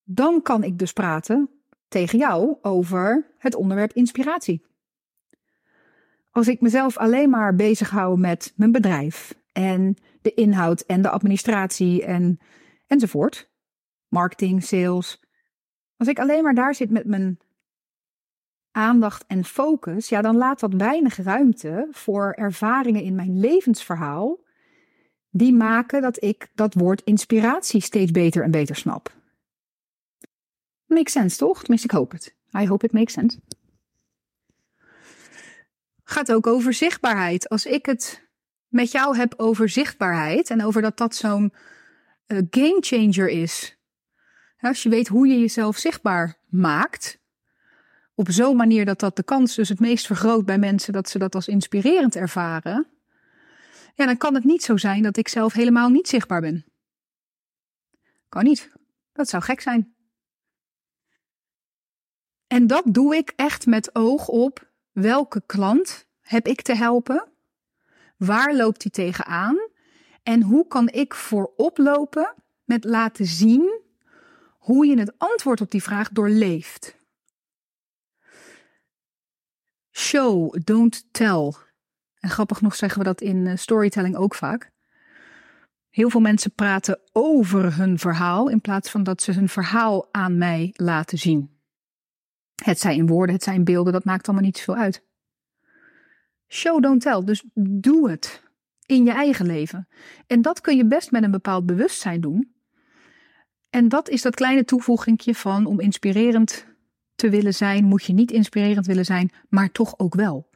dan 0.03 0.41
kan 0.41 0.63
ik 0.63 0.79
dus 0.79 0.93
praten 0.93 1.49
tegen 1.87 2.19
jou 2.19 2.57
over 2.61 3.33
het 3.37 3.55
onderwerp 3.55 3.93
inspiratie. 3.93 4.65
Als 6.31 6.47
ik 6.47 6.61
mezelf 6.61 6.97
alleen 6.97 7.29
maar 7.29 7.55
bezighoud 7.55 8.17
met 8.17 8.53
mijn 8.55 8.71
bedrijf 8.71 9.35
en 9.51 9.97
de 10.21 10.33
inhoud 10.33 10.81
en 10.81 11.01
de 11.01 11.09
administratie 11.09 12.05
en, 12.05 12.39
enzovoort, 12.87 13.49
marketing, 14.07 14.63
sales. 14.63 15.23
Als 15.97 16.07
ik 16.07 16.19
alleen 16.19 16.43
maar 16.43 16.55
daar 16.55 16.75
zit 16.75 16.89
met 16.89 17.05
mijn 17.05 17.39
aandacht 18.77 19.25
en 19.27 19.45
focus, 19.45 20.09
ja, 20.09 20.21
dan 20.21 20.37
laat 20.37 20.59
dat 20.59 20.73
weinig 20.73 21.17
ruimte 21.17 21.87
voor 21.91 22.31
ervaringen 22.31 23.01
in 23.01 23.15
mijn 23.15 23.39
levensverhaal 23.39 24.39
die 25.29 25.53
maken 25.53 26.01
dat 26.01 26.23
ik 26.23 26.47
dat 26.55 26.73
woord 26.73 27.01
inspiratie 27.01 27.81
steeds 27.81 28.11
beter 28.11 28.43
en 28.43 28.51
beter 28.51 28.75
snap. 28.75 29.15
Makes 30.85 31.11
sense, 31.11 31.37
toch? 31.37 31.59
Tenminste, 31.59 31.87
ik 31.87 31.93
hoop 31.93 32.11
het. 32.11 32.35
I 32.59 32.67
hope 32.67 32.85
it 32.85 32.91
makes 32.91 33.13
sense. 33.13 33.39
Gaat 36.03 36.31
ook 36.31 36.47
over 36.47 36.73
zichtbaarheid. 36.73 37.49
Als 37.49 37.65
ik 37.65 37.85
het 37.85 38.27
met 38.67 38.91
jou 38.91 39.17
heb 39.17 39.33
over 39.37 39.69
zichtbaarheid 39.69 40.49
en 40.49 40.63
over 40.63 40.81
dat 40.81 40.97
dat 40.97 41.15
zo'n 41.15 41.53
uh, 42.27 42.41
game 42.49 42.77
changer 42.79 43.29
is. 43.29 43.77
Als 44.59 44.83
je 44.83 44.89
weet 44.89 45.07
hoe 45.07 45.27
je 45.27 45.39
jezelf 45.39 45.77
zichtbaar 45.77 46.39
maakt, 46.49 47.19
op 48.17 48.31
zo'n 48.31 48.55
manier 48.55 48.85
dat 48.85 48.99
dat 48.99 49.15
de 49.15 49.23
kans 49.23 49.55
dus 49.55 49.69
het 49.69 49.79
meest 49.79 50.05
vergroot 50.05 50.45
bij 50.45 50.57
mensen 50.57 50.93
dat 50.93 51.09
ze 51.09 51.17
dat 51.17 51.35
als 51.35 51.47
inspirerend 51.47 52.15
ervaren, 52.15 52.87
ja, 53.95 54.05
dan 54.05 54.17
kan 54.17 54.33
het 54.33 54.43
niet 54.43 54.63
zo 54.63 54.77
zijn 54.77 55.03
dat 55.03 55.17
ik 55.17 55.27
zelf 55.27 55.53
helemaal 55.53 55.89
niet 55.89 56.07
zichtbaar 56.07 56.41
ben. 56.41 56.65
Kan 58.29 58.43
niet. 58.43 58.71
Dat 59.13 59.29
zou 59.29 59.43
gek 59.43 59.61
zijn. 59.61 59.95
En 62.47 62.67
dat 62.67 62.83
doe 62.85 63.15
ik 63.15 63.33
echt 63.35 63.65
met 63.65 63.95
oog 63.95 64.27
op 64.27 64.71
welke 64.91 65.43
klant 65.45 66.07
heb 66.21 66.47
ik 66.47 66.61
te 66.61 66.75
helpen? 66.75 67.27
Waar 68.17 68.55
loopt 68.55 68.83
hij 68.83 68.91
tegenaan? 68.91 69.57
En 70.23 70.41
hoe 70.41 70.67
kan 70.67 70.89
ik 70.89 71.13
voorop 71.13 71.77
lopen 71.77 72.33
met 72.63 72.83
laten 72.83 73.25
zien 73.25 73.81
hoe 74.57 74.85
je 74.85 74.99
het 74.99 75.13
antwoord 75.17 75.61
op 75.61 75.71
die 75.71 75.83
vraag 75.83 76.09
doorleeft? 76.09 76.96
Show, 80.07 80.55
don't 80.63 81.07
tell. 81.11 81.53
En 82.19 82.29
grappig 82.29 82.61
nog 82.61 82.75
zeggen 82.75 82.99
we 82.99 83.03
dat 83.03 83.21
in 83.21 83.47
eh, 83.47 83.57
storytelling 83.57 84.15
ook 84.15 84.35
vaak. 84.35 84.71
Heel 85.89 86.09
veel 86.09 86.19
mensen 86.19 86.53
praten 86.53 86.99
over 87.11 87.77
hun 87.77 87.99
verhaal 87.99 88.49
in 88.49 88.61
plaats 88.61 88.89
van 88.89 89.03
dat 89.03 89.21
ze 89.21 89.31
hun 89.31 89.49
verhaal 89.49 90.07
aan 90.11 90.37
mij 90.37 90.73
laten 90.75 91.17
zien. 91.17 91.59
Het 92.63 92.79
zijn 92.79 92.97
in 92.97 93.07
woorden, 93.07 93.35
het 93.35 93.43
zijn 93.43 93.63
beelden, 93.63 93.93
dat 93.93 94.03
maakt 94.03 94.27
allemaal 94.27 94.45
niet 94.45 94.57
zoveel 94.57 94.75
uit. 94.75 95.03
Show, 96.47 96.81
don't 96.81 97.01
tell. 97.01 97.23
Dus 97.23 97.43
doe 97.53 98.09
het 98.09 98.43
in 98.85 99.05
je 99.05 99.11
eigen 99.11 99.45
leven. 99.45 99.87
En 100.27 100.41
dat 100.41 100.61
kun 100.61 100.77
je 100.77 100.85
best 100.85 101.11
met 101.11 101.23
een 101.23 101.31
bepaald 101.31 101.65
bewustzijn 101.65 102.21
doen. 102.21 102.55
En 103.69 103.89
dat 103.89 104.09
is 104.09 104.21
dat 104.21 104.35
kleine 104.35 104.65
toevoegingje 104.65 105.35
van 105.35 105.65
om 105.65 105.79
inspirerend 105.79 106.66
te 107.17 107.29
willen 107.29 107.53
zijn, 107.53 107.85
moet 107.85 108.03
je 108.03 108.13
niet 108.13 108.31
inspirerend 108.31 108.85
willen 108.85 109.05
zijn, 109.05 109.31
maar 109.49 109.71
toch 109.71 109.99
ook 109.99 110.15
wel 110.15 110.47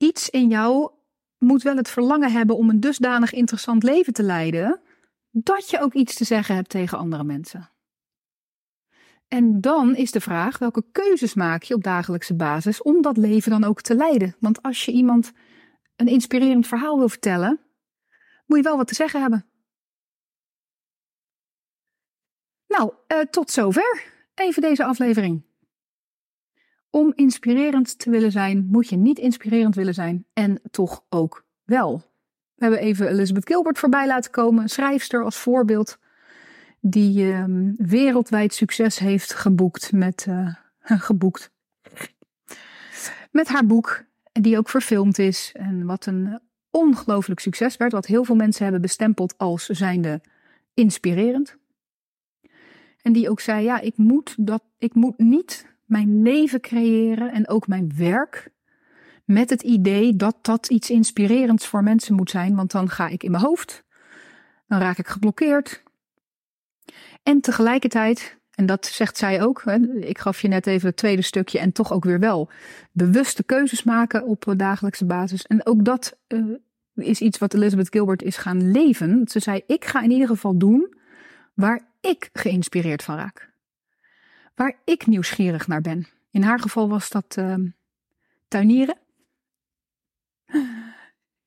iets 0.00 0.30
in 0.30 0.48
jou 0.48 0.90
moet 1.38 1.62
wel 1.62 1.76
het 1.76 1.88
verlangen 1.88 2.32
hebben 2.32 2.56
om 2.56 2.68
een 2.68 2.80
dusdanig 2.80 3.32
interessant 3.32 3.82
leven 3.82 4.12
te 4.12 4.22
leiden, 4.22 4.80
dat 5.30 5.70
je 5.70 5.80
ook 5.80 5.94
iets 5.94 6.14
te 6.14 6.24
zeggen 6.24 6.54
hebt 6.54 6.68
tegen 6.68 6.98
andere 6.98 7.24
mensen. 7.24 7.70
En 9.28 9.60
dan 9.60 9.96
is 9.96 10.10
de 10.10 10.20
vraag: 10.20 10.58
welke 10.58 10.84
keuzes 10.92 11.34
maak 11.34 11.62
je 11.62 11.74
op 11.74 11.82
dagelijkse 11.82 12.34
basis 12.34 12.82
om 12.82 13.02
dat 13.02 13.16
leven 13.16 13.50
dan 13.50 13.64
ook 13.64 13.80
te 13.80 13.94
leiden? 13.94 14.36
Want 14.38 14.62
als 14.62 14.84
je 14.84 14.92
iemand 14.92 15.32
een 15.96 16.08
inspirerend 16.08 16.66
verhaal 16.66 16.98
wil 16.98 17.08
vertellen, 17.08 17.60
moet 18.46 18.58
je 18.58 18.64
wel 18.64 18.76
wat 18.76 18.88
te 18.88 18.94
zeggen 18.94 19.20
hebben. 19.20 19.44
Nou, 22.66 22.92
eh, 23.06 23.20
tot 23.20 23.50
zover. 23.50 24.18
Even 24.34 24.62
deze 24.62 24.84
aflevering. 24.84 25.42
Om 26.90 27.12
inspirerend 27.14 27.98
te 27.98 28.10
willen 28.10 28.32
zijn, 28.32 28.66
moet 28.70 28.88
je 28.88 28.96
niet 28.96 29.18
inspirerend 29.18 29.74
willen 29.74 29.94
zijn 29.94 30.26
en 30.32 30.60
toch 30.70 31.04
ook 31.08 31.44
wel. 31.64 32.02
We 32.54 32.66
hebben 32.66 32.80
even 32.80 33.08
Elizabeth 33.08 33.46
Gilbert 33.46 33.78
voorbij 33.78 34.06
laten 34.06 34.30
komen, 34.30 34.68
schrijfster 34.68 35.24
als 35.24 35.36
voorbeeld, 35.36 35.98
die 36.80 37.24
uh, 37.24 37.44
wereldwijd 37.76 38.54
succes 38.54 38.98
heeft 38.98 39.34
geboekt 39.34 39.92
met, 39.92 40.26
uh, 40.28 40.54
geboekt. 41.08 41.50
met 43.30 43.48
haar 43.48 43.66
boek, 43.66 44.04
die 44.32 44.58
ook 44.58 44.68
verfilmd 44.68 45.18
is 45.18 45.50
en 45.52 45.86
wat 45.86 46.06
een 46.06 46.40
ongelooflijk 46.70 47.40
succes 47.40 47.76
werd, 47.76 47.92
wat 47.92 48.06
heel 48.06 48.24
veel 48.24 48.34
mensen 48.34 48.62
hebben 48.62 48.80
bestempeld 48.80 49.38
als 49.38 49.66
zijnde 49.66 50.20
inspirerend. 50.74 51.56
En 53.02 53.12
die 53.12 53.30
ook 53.30 53.40
zei, 53.40 53.64
ja, 53.64 53.80
ik 53.80 53.96
moet, 53.96 54.34
dat, 54.38 54.62
ik 54.78 54.94
moet 54.94 55.18
niet 55.18 55.66
mijn 55.84 56.22
leven 56.22 56.60
creëren 56.60 57.32
en 57.32 57.48
ook 57.48 57.66
mijn 57.66 57.92
werk. 57.96 58.50
Met 59.24 59.50
het 59.50 59.62
idee 59.62 60.16
dat 60.16 60.36
dat 60.42 60.68
iets 60.68 60.90
inspirerends 60.90 61.66
voor 61.66 61.82
mensen 61.82 62.14
moet 62.14 62.30
zijn, 62.30 62.56
want 62.56 62.70
dan 62.70 62.88
ga 62.88 63.08
ik 63.08 63.22
in 63.22 63.30
mijn 63.30 63.42
hoofd. 63.42 63.84
Dan 64.66 64.78
raak 64.78 64.98
ik 64.98 65.08
geblokkeerd. 65.08 65.82
En 67.22 67.40
tegelijkertijd, 67.40 68.38
en 68.54 68.66
dat 68.66 68.86
zegt 68.86 69.16
zij 69.16 69.42
ook, 69.42 69.62
ik 70.00 70.18
gaf 70.18 70.42
je 70.42 70.48
net 70.48 70.66
even 70.66 70.88
het 70.88 70.96
tweede 70.96 71.22
stukje 71.22 71.58
en 71.58 71.72
toch 71.72 71.92
ook 71.92 72.04
weer 72.04 72.18
wel, 72.20 72.50
bewuste 72.92 73.42
keuzes 73.42 73.82
maken 73.82 74.24
op 74.26 74.52
dagelijkse 74.56 75.04
basis. 75.04 75.46
En 75.46 75.66
ook 75.66 75.84
dat 75.84 76.18
uh, 76.28 76.56
is 76.94 77.20
iets 77.20 77.38
wat 77.38 77.54
Elizabeth 77.54 77.88
Gilbert 77.88 78.22
is 78.22 78.36
gaan 78.36 78.70
leven. 78.70 79.28
Ze 79.28 79.40
zei, 79.40 79.62
ik 79.66 79.84
ga 79.84 80.02
in 80.02 80.10
ieder 80.10 80.28
geval 80.28 80.58
doen 80.58 80.94
waar 81.54 81.89
ik 82.00 82.28
geïnspireerd 82.32 83.02
van 83.02 83.16
raak 83.16 83.50
waar 84.60 84.80
ik 84.84 85.06
nieuwsgierig 85.06 85.66
naar 85.66 85.80
ben. 85.80 86.06
In 86.30 86.42
haar 86.42 86.60
geval 86.60 86.88
was 86.88 87.08
dat 87.08 87.36
uh, 87.38 87.54
tuinieren. 88.48 88.98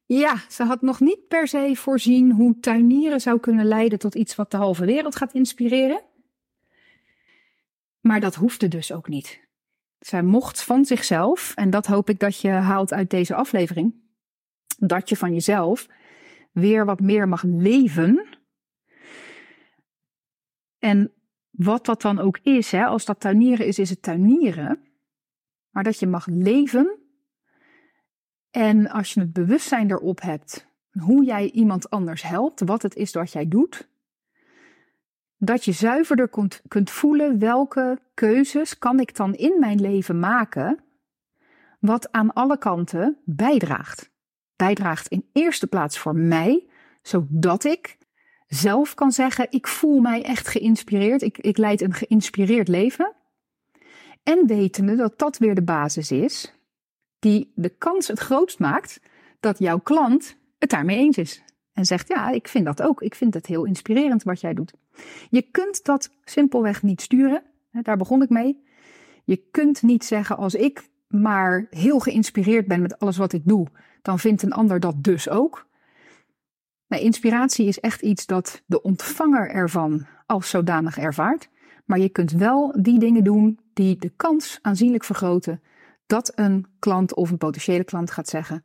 Ja, 0.05 0.35
ze 0.49 0.63
had 0.63 0.81
nog 0.81 0.99
niet 0.99 1.27
per 1.27 1.47
se 1.47 1.71
voorzien 1.75 2.31
hoe 2.31 2.59
tuinieren 2.59 3.21
zou 3.21 3.39
kunnen 3.39 3.65
leiden 3.65 3.99
tot 3.99 4.15
iets 4.15 4.35
wat 4.35 4.51
de 4.51 4.57
halve 4.57 4.85
wereld 4.85 5.15
gaat 5.15 5.33
inspireren. 5.33 6.01
Maar 7.99 8.19
dat 8.19 8.35
hoefde 8.35 8.67
dus 8.67 8.91
ook 8.91 9.07
niet. 9.07 9.41
Zij 9.99 10.23
mocht 10.23 10.63
van 10.63 10.85
zichzelf, 10.85 11.51
en 11.55 11.69
dat 11.69 11.85
hoop 11.85 12.09
ik 12.09 12.19
dat 12.19 12.39
je 12.39 12.49
haalt 12.49 12.93
uit 12.93 13.09
deze 13.09 13.35
aflevering, 13.35 13.93
dat 14.77 15.09
je 15.09 15.17
van 15.17 15.33
jezelf 15.33 15.87
weer 16.51 16.85
wat 16.85 16.99
meer 16.99 17.27
mag 17.27 17.43
leven. 17.43 18.27
En 20.83 21.11
wat 21.49 21.85
dat 21.85 22.01
dan 22.01 22.19
ook 22.19 22.39
is, 22.41 22.71
hè, 22.71 22.85
als 22.85 23.05
dat 23.05 23.19
tuinieren 23.19 23.65
is, 23.65 23.79
is 23.79 23.89
het 23.89 24.01
tuinieren. 24.01 24.79
Maar 25.69 25.83
dat 25.83 25.99
je 25.99 26.07
mag 26.07 26.25
leven. 26.27 26.99
En 28.51 28.89
als 28.89 29.13
je 29.13 29.19
het 29.19 29.33
bewustzijn 29.33 29.91
erop 29.91 30.21
hebt, 30.21 30.67
hoe 30.99 31.23
jij 31.23 31.51
iemand 31.51 31.89
anders 31.89 32.21
helpt, 32.21 32.59
wat 32.59 32.81
het 32.81 32.95
is 32.95 33.13
wat 33.13 33.31
jij 33.31 33.47
doet. 33.47 33.89
Dat 35.37 35.65
je 35.65 35.71
zuiverder 35.71 36.29
kunt, 36.29 36.61
kunt 36.67 36.91
voelen 36.91 37.39
welke 37.39 37.99
keuzes 38.13 38.77
kan 38.77 38.99
ik 38.99 39.15
dan 39.15 39.33
in 39.33 39.59
mijn 39.59 39.81
leven 39.81 40.19
maken, 40.19 40.83
wat 41.79 42.11
aan 42.11 42.33
alle 42.33 42.57
kanten 42.57 43.17
bijdraagt. 43.25 44.11
Bijdraagt 44.55 45.07
in 45.07 45.29
eerste 45.33 45.67
plaats 45.67 45.99
voor 45.99 46.15
mij, 46.15 46.67
zodat 47.01 47.63
ik 47.63 47.97
zelf 48.53 48.93
kan 48.93 49.11
zeggen: 49.11 49.47
ik 49.49 49.67
voel 49.67 49.99
mij 49.99 50.23
echt 50.23 50.47
geïnspireerd, 50.47 51.21
ik, 51.21 51.37
ik 51.37 51.57
leid 51.57 51.81
een 51.81 51.93
geïnspireerd 51.93 52.67
leven. 52.67 53.13
En 54.23 54.47
wetende 54.47 54.95
dat 54.95 55.19
dat 55.19 55.37
weer 55.37 55.55
de 55.55 55.63
basis 55.63 56.11
is 56.11 56.53
die 57.19 57.51
de 57.55 57.69
kans 57.69 58.07
het 58.07 58.19
grootst 58.19 58.59
maakt 58.59 58.99
dat 59.39 59.59
jouw 59.59 59.79
klant 59.79 60.35
het 60.59 60.69
daarmee 60.69 60.97
eens 60.97 61.17
is. 61.17 61.43
En 61.73 61.85
zegt, 61.85 62.07
ja, 62.07 62.29
ik 62.29 62.47
vind 62.47 62.65
dat 62.65 62.81
ook. 62.81 63.01
Ik 63.01 63.15
vind 63.15 63.33
het 63.33 63.45
heel 63.45 63.65
inspirerend 63.65 64.23
wat 64.23 64.41
jij 64.41 64.53
doet. 64.53 64.73
Je 65.29 65.41
kunt 65.41 65.83
dat 65.83 66.09
simpelweg 66.23 66.83
niet 66.83 67.01
sturen. 67.01 67.43
Daar 67.71 67.97
begon 67.97 68.21
ik 68.21 68.29
mee. 68.29 68.63
Je 69.23 69.43
kunt 69.51 69.81
niet 69.81 70.05
zeggen, 70.05 70.37
als 70.37 70.55
ik 70.55 70.89
maar 71.07 71.67
heel 71.69 71.99
geïnspireerd 71.99 72.67
ben 72.67 72.81
met 72.81 72.99
alles 72.99 73.17
wat 73.17 73.33
ik 73.33 73.41
doe, 73.45 73.67
dan 74.01 74.19
vindt 74.19 74.43
een 74.43 74.53
ander 74.53 74.79
dat 74.79 75.03
dus 75.03 75.29
ook. 75.29 75.67
Nee, 76.87 77.01
inspiratie 77.01 77.67
is 77.67 77.79
echt 77.79 78.01
iets 78.01 78.25
dat 78.25 78.61
de 78.65 78.81
ontvanger 78.81 79.49
ervan 79.49 80.05
als 80.25 80.49
zodanig 80.49 80.97
ervaart. 80.97 81.49
Maar 81.85 81.99
je 81.99 82.09
kunt 82.09 82.31
wel 82.31 82.75
die 82.81 82.99
dingen 82.99 83.23
doen 83.23 83.59
die 83.73 83.97
de 83.97 84.09
kans 84.09 84.59
aanzienlijk 84.61 85.03
vergroten 85.03 85.61
dat 86.05 86.31
een 86.35 86.65
klant 86.79 87.13
of 87.13 87.31
een 87.31 87.37
potentiële 87.37 87.83
klant 87.83 88.11
gaat 88.11 88.27
zeggen: 88.27 88.63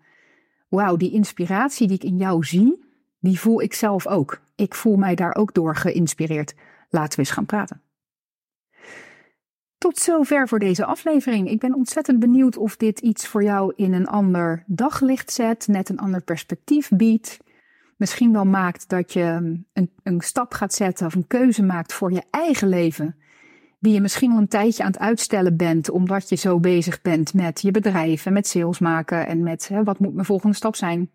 Wauw, 0.69 0.97
die 0.97 1.13
inspiratie 1.13 1.87
die 1.87 1.97
ik 1.97 2.05
in 2.05 2.17
jou 2.17 2.45
zie, 2.45 2.85
die 3.21 3.41
voel 3.41 3.63
ik 3.63 3.75
zelf 3.75 4.07
ook. 4.07 4.41
Ik 4.55 4.75
voel 4.75 4.97
mij 4.97 5.15
daar 5.15 5.35
ook 5.35 5.55
door 5.55 5.77
geïnspireerd. 5.77 6.55
Laten 6.91 7.13
we 7.13 7.19
eens 7.19 7.31
gaan 7.31 7.47
praten. 7.47 7.83
Tot 9.79 9.99
zover 9.99 10.49
voor 10.49 10.59
deze 10.59 10.85
aflevering. 10.85 11.51
Ik 11.51 11.59
ben 11.59 11.75
ontzettend 11.75 12.19
benieuwd 12.19 12.57
of 12.57 12.77
dit 12.77 12.99
iets 12.99 13.27
voor 13.27 13.43
jou 13.43 13.73
in 13.77 13.93
een 13.93 14.07
ander 14.07 14.65
daglicht 14.67 15.33
zet, 15.33 15.67
net 15.69 15.89
een 15.89 15.99
ander 15.99 16.23
perspectief 16.23 16.89
biedt. 16.89 17.39
Misschien 17.99 18.33
wel 18.33 18.45
maakt 18.45 18.89
dat 18.89 19.13
je 19.13 19.23
een, 19.73 19.93
een 20.03 20.21
stap 20.21 20.53
gaat 20.53 20.75
zetten 20.75 21.07
of 21.07 21.15
een 21.15 21.27
keuze 21.27 21.63
maakt 21.63 21.93
voor 21.93 22.13
je 22.13 22.23
eigen 22.31 22.69
leven 22.69 23.17
die 23.81 23.93
je 23.93 24.01
misschien 24.01 24.33
al 24.33 24.39
een 24.39 24.49
tijdje 24.49 24.83
aan 24.83 24.91
het 24.91 25.01
uitstellen 25.01 25.57
bent, 25.57 25.91
omdat 25.91 26.29
je 26.29 26.37
zo 26.37 26.61
bezig 26.61 27.01
bent 27.01 27.35
met 27.35 27.61
je 27.61 27.71
bedrijf 27.71 28.27
en 28.27 28.33
met 28.33 28.47
sales 28.47 28.79
maken 28.79 29.27
en 29.27 29.43
met 29.43 29.69
hè, 29.69 29.85
wat 29.85 29.99
moet 29.99 30.15
mijn 30.15 30.27
volgende 30.27 30.57
stap 30.57 30.77
zijn. 30.77 31.11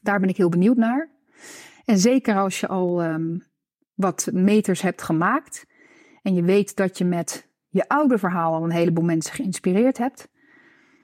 Daar 0.00 0.20
ben 0.20 0.28
ik 0.28 0.36
heel 0.36 0.48
benieuwd 0.48 0.76
naar. 0.76 1.10
En 1.84 1.98
zeker 1.98 2.36
als 2.36 2.60
je 2.60 2.68
al 2.68 3.04
um, 3.04 3.42
wat 3.94 4.28
meters 4.32 4.82
hebt 4.82 5.02
gemaakt 5.02 5.66
en 6.22 6.34
je 6.34 6.42
weet 6.42 6.76
dat 6.76 6.98
je 6.98 7.04
met 7.04 7.48
je 7.68 7.88
oude 7.88 8.18
verhaal 8.18 8.54
al 8.54 8.64
een 8.64 8.70
heleboel 8.70 9.04
mensen 9.04 9.34
geïnspireerd 9.34 9.98
hebt, 9.98 10.28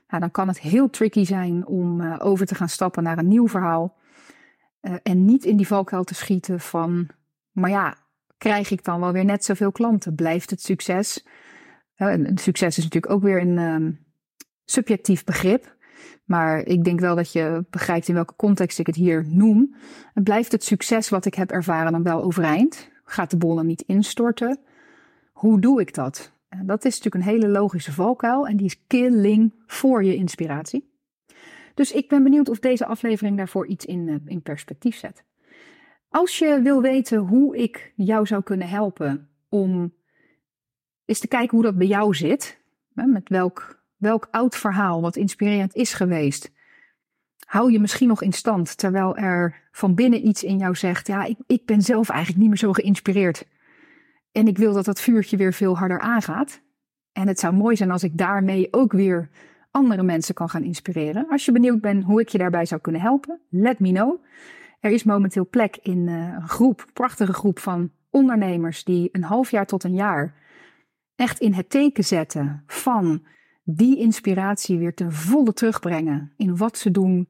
nou, 0.08 0.20
dan 0.20 0.30
kan 0.30 0.48
het 0.48 0.60
heel 0.60 0.90
tricky 0.90 1.24
zijn 1.24 1.66
om 1.66 2.00
uh, 2.00 2.16
over 2.18 2.46
te 2.46 2.54
gaan 2.54 2.68
stappen 2.68 3.02
naar 3.02 3.18
een 3.18 3.28
nieuw 3.28 3.48
verhaal. 3.48 3.96
Uh, 4.86 4.94
en 5.02 5.24
niet 5.24 5.44
in 5.44 5.56
die 5.56 5.66
valkuil 5.66 6.04
te 6.04 6.14
schieten 6.14 6.60
van, 6.60 7.08
maar 7.52 7.70
ja, 7.70 7.96
krijg 8.38 8.70
ik 8.70 8.84
dan 8.84 9.00
wel 9.00 9.12
weer 9.12 9.24
net 9.24 9.44
zoveel 9.44 9.72
klanten? 9.72 10.14
Blijft 10.14 10.50
het 10.50 10.62
succes? 10.62 11.26
En 11.94 12.38
succes 12.38 12.78
is 12.78 12.84
natuurlijk 12.84 13.12
ook 13.12 13.22
weer 13.22 13.40
een 13.40 13.58
um, 13.58 13.98
subjectief 14.64 15.24
begrip. 15.24 15.74
Maar 16.24 16.58
ik 16.58 16.84
denk 16.84 17.00
wel 17.00 17.14
dat 17.14 17.32
je 17.32 17.64
begrijpt 17.70 18.08
in 18.08 18.14
welke 18.14 18.36
context 18.36 18.78
ik 18.78 18.86
het 18.86 18.96
hier 18.96 19.24
noem. 19.28 19.74
Blijft 20.14 20.52
het 20.52 20.64
succes 20.64 21.08
wat 21.08 21.24
ik 21.24 21.34
heb 21.34 21.50
ervaren 21.50 21.92
dan 21.92 22.02
wel 22.02 22.22
overeind? 22.22 22.90
Gaat 23.04 23.30
de 23.30 23.36
bol 23.36 23.54
dan 23.54 23.66
niet 23.66 23.82
instorten? 23.82 24.58
Hoe 25.32 25.60
doe 25.60 25.80
ik 25.80 25.94
dat? 25.94 26.32
En 26.48 26.66
dat 26.66 26.84
is 26.84 26.96
natuurlijk 26.96 27.24
een 27.24 27.32
hele 27.32 27.48
logische 27.48 27.92
valkuil 27.92 28.46
en 28.46 28.56
die 28.56 28.66
is 28.66 28.86
killing 28.86 29.52
voor 29.66 30.04
je 30.04 30.14
inspiratie. 30.14 30.95
Dus 31.76 31.92
ik 31.92 32.08
ben 32.08 32.22
benieuwd 32.22 32.48
of 32.48 32.58
deze 32.58 32.86
aflevering 32.86 33.36
daarvoor 33.36 33.66
iets 33.66 33.84
in, 33.84 34.08
uh, 34.08 34.16
in 34.24 34.42
perspectief 34.42 34.96
zet. 34.96 35.24
Als 36.08 36.38
je 36.38 36.60
wil 36.62 36.82
weten 36.82 37.18
hoe 37.18 37.56
ik 37.56 37.92
jou 37.96 38.26
zou 38.26 38.42
kunnen 38.42 38.68
helpen 38.68 39.28
om 39.48 39.94
eens 41.04 41.18
te 41.18 41.28
kijken 41.28 41.50
hoe 41.50 41.62
dat 41.62 41.76
bij 41.78 41.86
jou 41.86 42.14
zit, 42.14 42.58
met 42.92 43.28
welk, 43.28 43.82
welk 43.96 44.28
oud 44.30 44.56
verhaal 44.56 45.00
wat 45.00 45.16
inspirerend 45.16 45.74
is 45.74 45.92
geweest, 45.92 46.52
hou 47.46 47.72
je 47.72 47.80
misschien 47.80 48.08
nog 48.08 48.22
in 48.22 48.32
stand 48.32 48.78
terwijl 48.78 49.16
er 49.16 49.68
van 49.72 49.94
binnen 49.94 50.26
iets 50.26 50.44
in 50.44 50.58
jou 50.58 50.74
zegt, 50.74 51.06
ja, 51.06 51.24
ik, 51.24 51.38
ik 51.46 51.66
ben 51.66 51.82
zelf 51.82 52.08
eigenlijk 52.08 52.40
niet 52.40 52.48
meer 52.48 52.58
zo 52.58 52.72
geïnspireerd. 52.72 53.46
En 54.32 54.46
ik 54.46 54.58
wil 54.58 54.72
dat 54.72 54.84
dat 54.84 55.00
vuurtje 55.00 55.36
weer 55.36 55.52
veel 55.52 55.76
harder 55.76 56.00
aangaat. 56.00 56.60
En 57.12 57.28
het 57.28 57.38
zou 57.38 57.54
mooi 57.54 57.76
zijn 57.76 57.90
als 57.90 58.02
ik 58.02 58.18
daarmee 58.18 58.68
ook 58.70 58.92
weer 58.92 59.30
andere 59.76 60.02
mensen 60.02 60.34
kan 60.34 60.48
gaan 60.48 60.62
inspireren. 60.62 61.26
Als 61.28 61.44
je 61.44 61.52
benieuwd 61.52 61.80
bent 61.80 62.04
hoe 62.04 62.20
ik 62.20 62.28
je 62.28 62.38
daarbij 62.38 62.64
zou 62.66 62.80
kunnen 62.80 63.00
helpen, 63.00 63.40
let 63.48 63.78
me 63.78 63.92
know. 63.92 64.24
Er 64.80 64.90
is 64.90 65.04
momenteel 65.04 65.48
plek 65.48 65.76
in 65.82 66.08
eh, 66.08 66.14
een 66.14 66.48
groep, 66.48 66.80
een 66.80 66.92
prachtige 66.92 67.32
groep 67.32 67.58
van 67.58 67.90
ondernemers 68.10 68.84
die 68.84 69.08
een 69.12 69.24
half 69.24 69.50
jaar 69.50 69.66
tot 69.66 69.84
een 69.84 69.94
jaar 69.94 70.34
echt 71.16 71.40
in 71.40 71.52
het 71.52 71.70
teken 71.70 72.04
zetten 72.04 72.62
van 72.66 73.26
die 73.62 73.98
inspiratie 73.98 74.78
weer 74.78 74.94
ten 74.94 75.12
volle 75.12 75.52
terugbrengen 75.52 76.32
in 76.36 76.56
wat 76.56 76.78
ze 76.78 76.90
doen, 76.90 77.28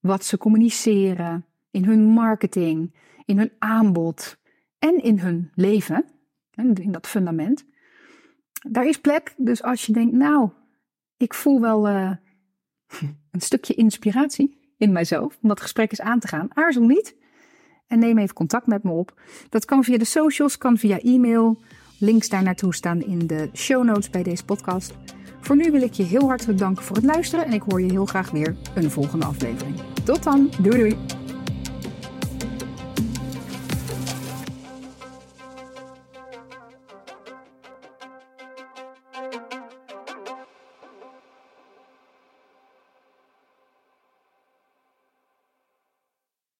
wat 0.00 0.24
ze 0.24 0.38
communiceren, 0.38 1.44
in 1.70 1.84
hun 1.84 2.04
marketing, 2.04 2.94
in 3.24 3.38
hun 3.38 3.52
aanbod 3.58 4.36
en 4.78 5.02
in 5.02 5.18
hun 5.18 5.50
leven, 5.54 6.04
in 6.54 6.92
dat 6.92 7.06
fundament. 7.06 7.64
Daar 8.68 8.86
is 8.86 9.00
plek, 9.00 9.34
dus 9.36 9.62
als 9.62 9.86
je 9.86 9.92
denkt, 9.92 10.12
nou, 10.12 10.50
ik 11.16 11.34
voel 11.34 11.60
wel 11.60 11.88
uh, 11.88 12.10
een 13.30 13.40
stukje 13.40 13.74
inspiratie, 13.74 14.74
in 14.76 14.92
mijzelf 14.92 15.38
om 15.42 15.48
dat 15.48 15.60
gesprek 15.60 15.90
eens 15.90 16.00
aan 16.00 16.20
te 16.20 16.28
gaan. 16.28 16.48
Aarzel 16.52 16.82
niet 16.82 17.16
en 17.86 17.98
neem 17.98 18.18
even 18.18 18.34
contact 18.34 18.66
met 18.66 18.82
me 18.82 18.90
op. 18.90 19.20
Dat 19.48 19.64
kan 19.64 19.84
via 19.84 19.98
de 19.98 20.04
socials, 20.04 20.58
kan 20.58 20.78
via 20.78 20.98
e-mail. 20.98 21.62
Links 21.98 22.28
daar 22.28 22.42
naartoe 22.42 22.74
staan 22.74 23.02
in 23.02 23.26
de 23.26 23.50
show 23.54 23.84
notes 23.84 24.10
bij 24.10 24.22
deze 24.22 24.44
podcast. 24.44 24.94
Voor 25.40 25.56
nu 25.56 25.70
wil 25.70 25.82
ik 25.82 25.92
je 25.92 26.02
heel 26.02 26.28
hartelijk 26.28 26.58
danken 26.58 26.84
voor 26.84 26.96
het 26.96 27.04
luisteren 27.04 27.44
en 27.44 27.52
ik 27.52 27.62
hoor 27.62 27.80
je 27.80 27.90
heel 27.90 28.06
graag 28.06 28.30
weer 28.30 28.56
een 28.74 28.90
volgende 28.90 29.26
aflevering. 29.26 29.80
Tot 30.04 30.22
dan, 30.22 30.50
doei 30.62 30.78
doei! 30.78 31.15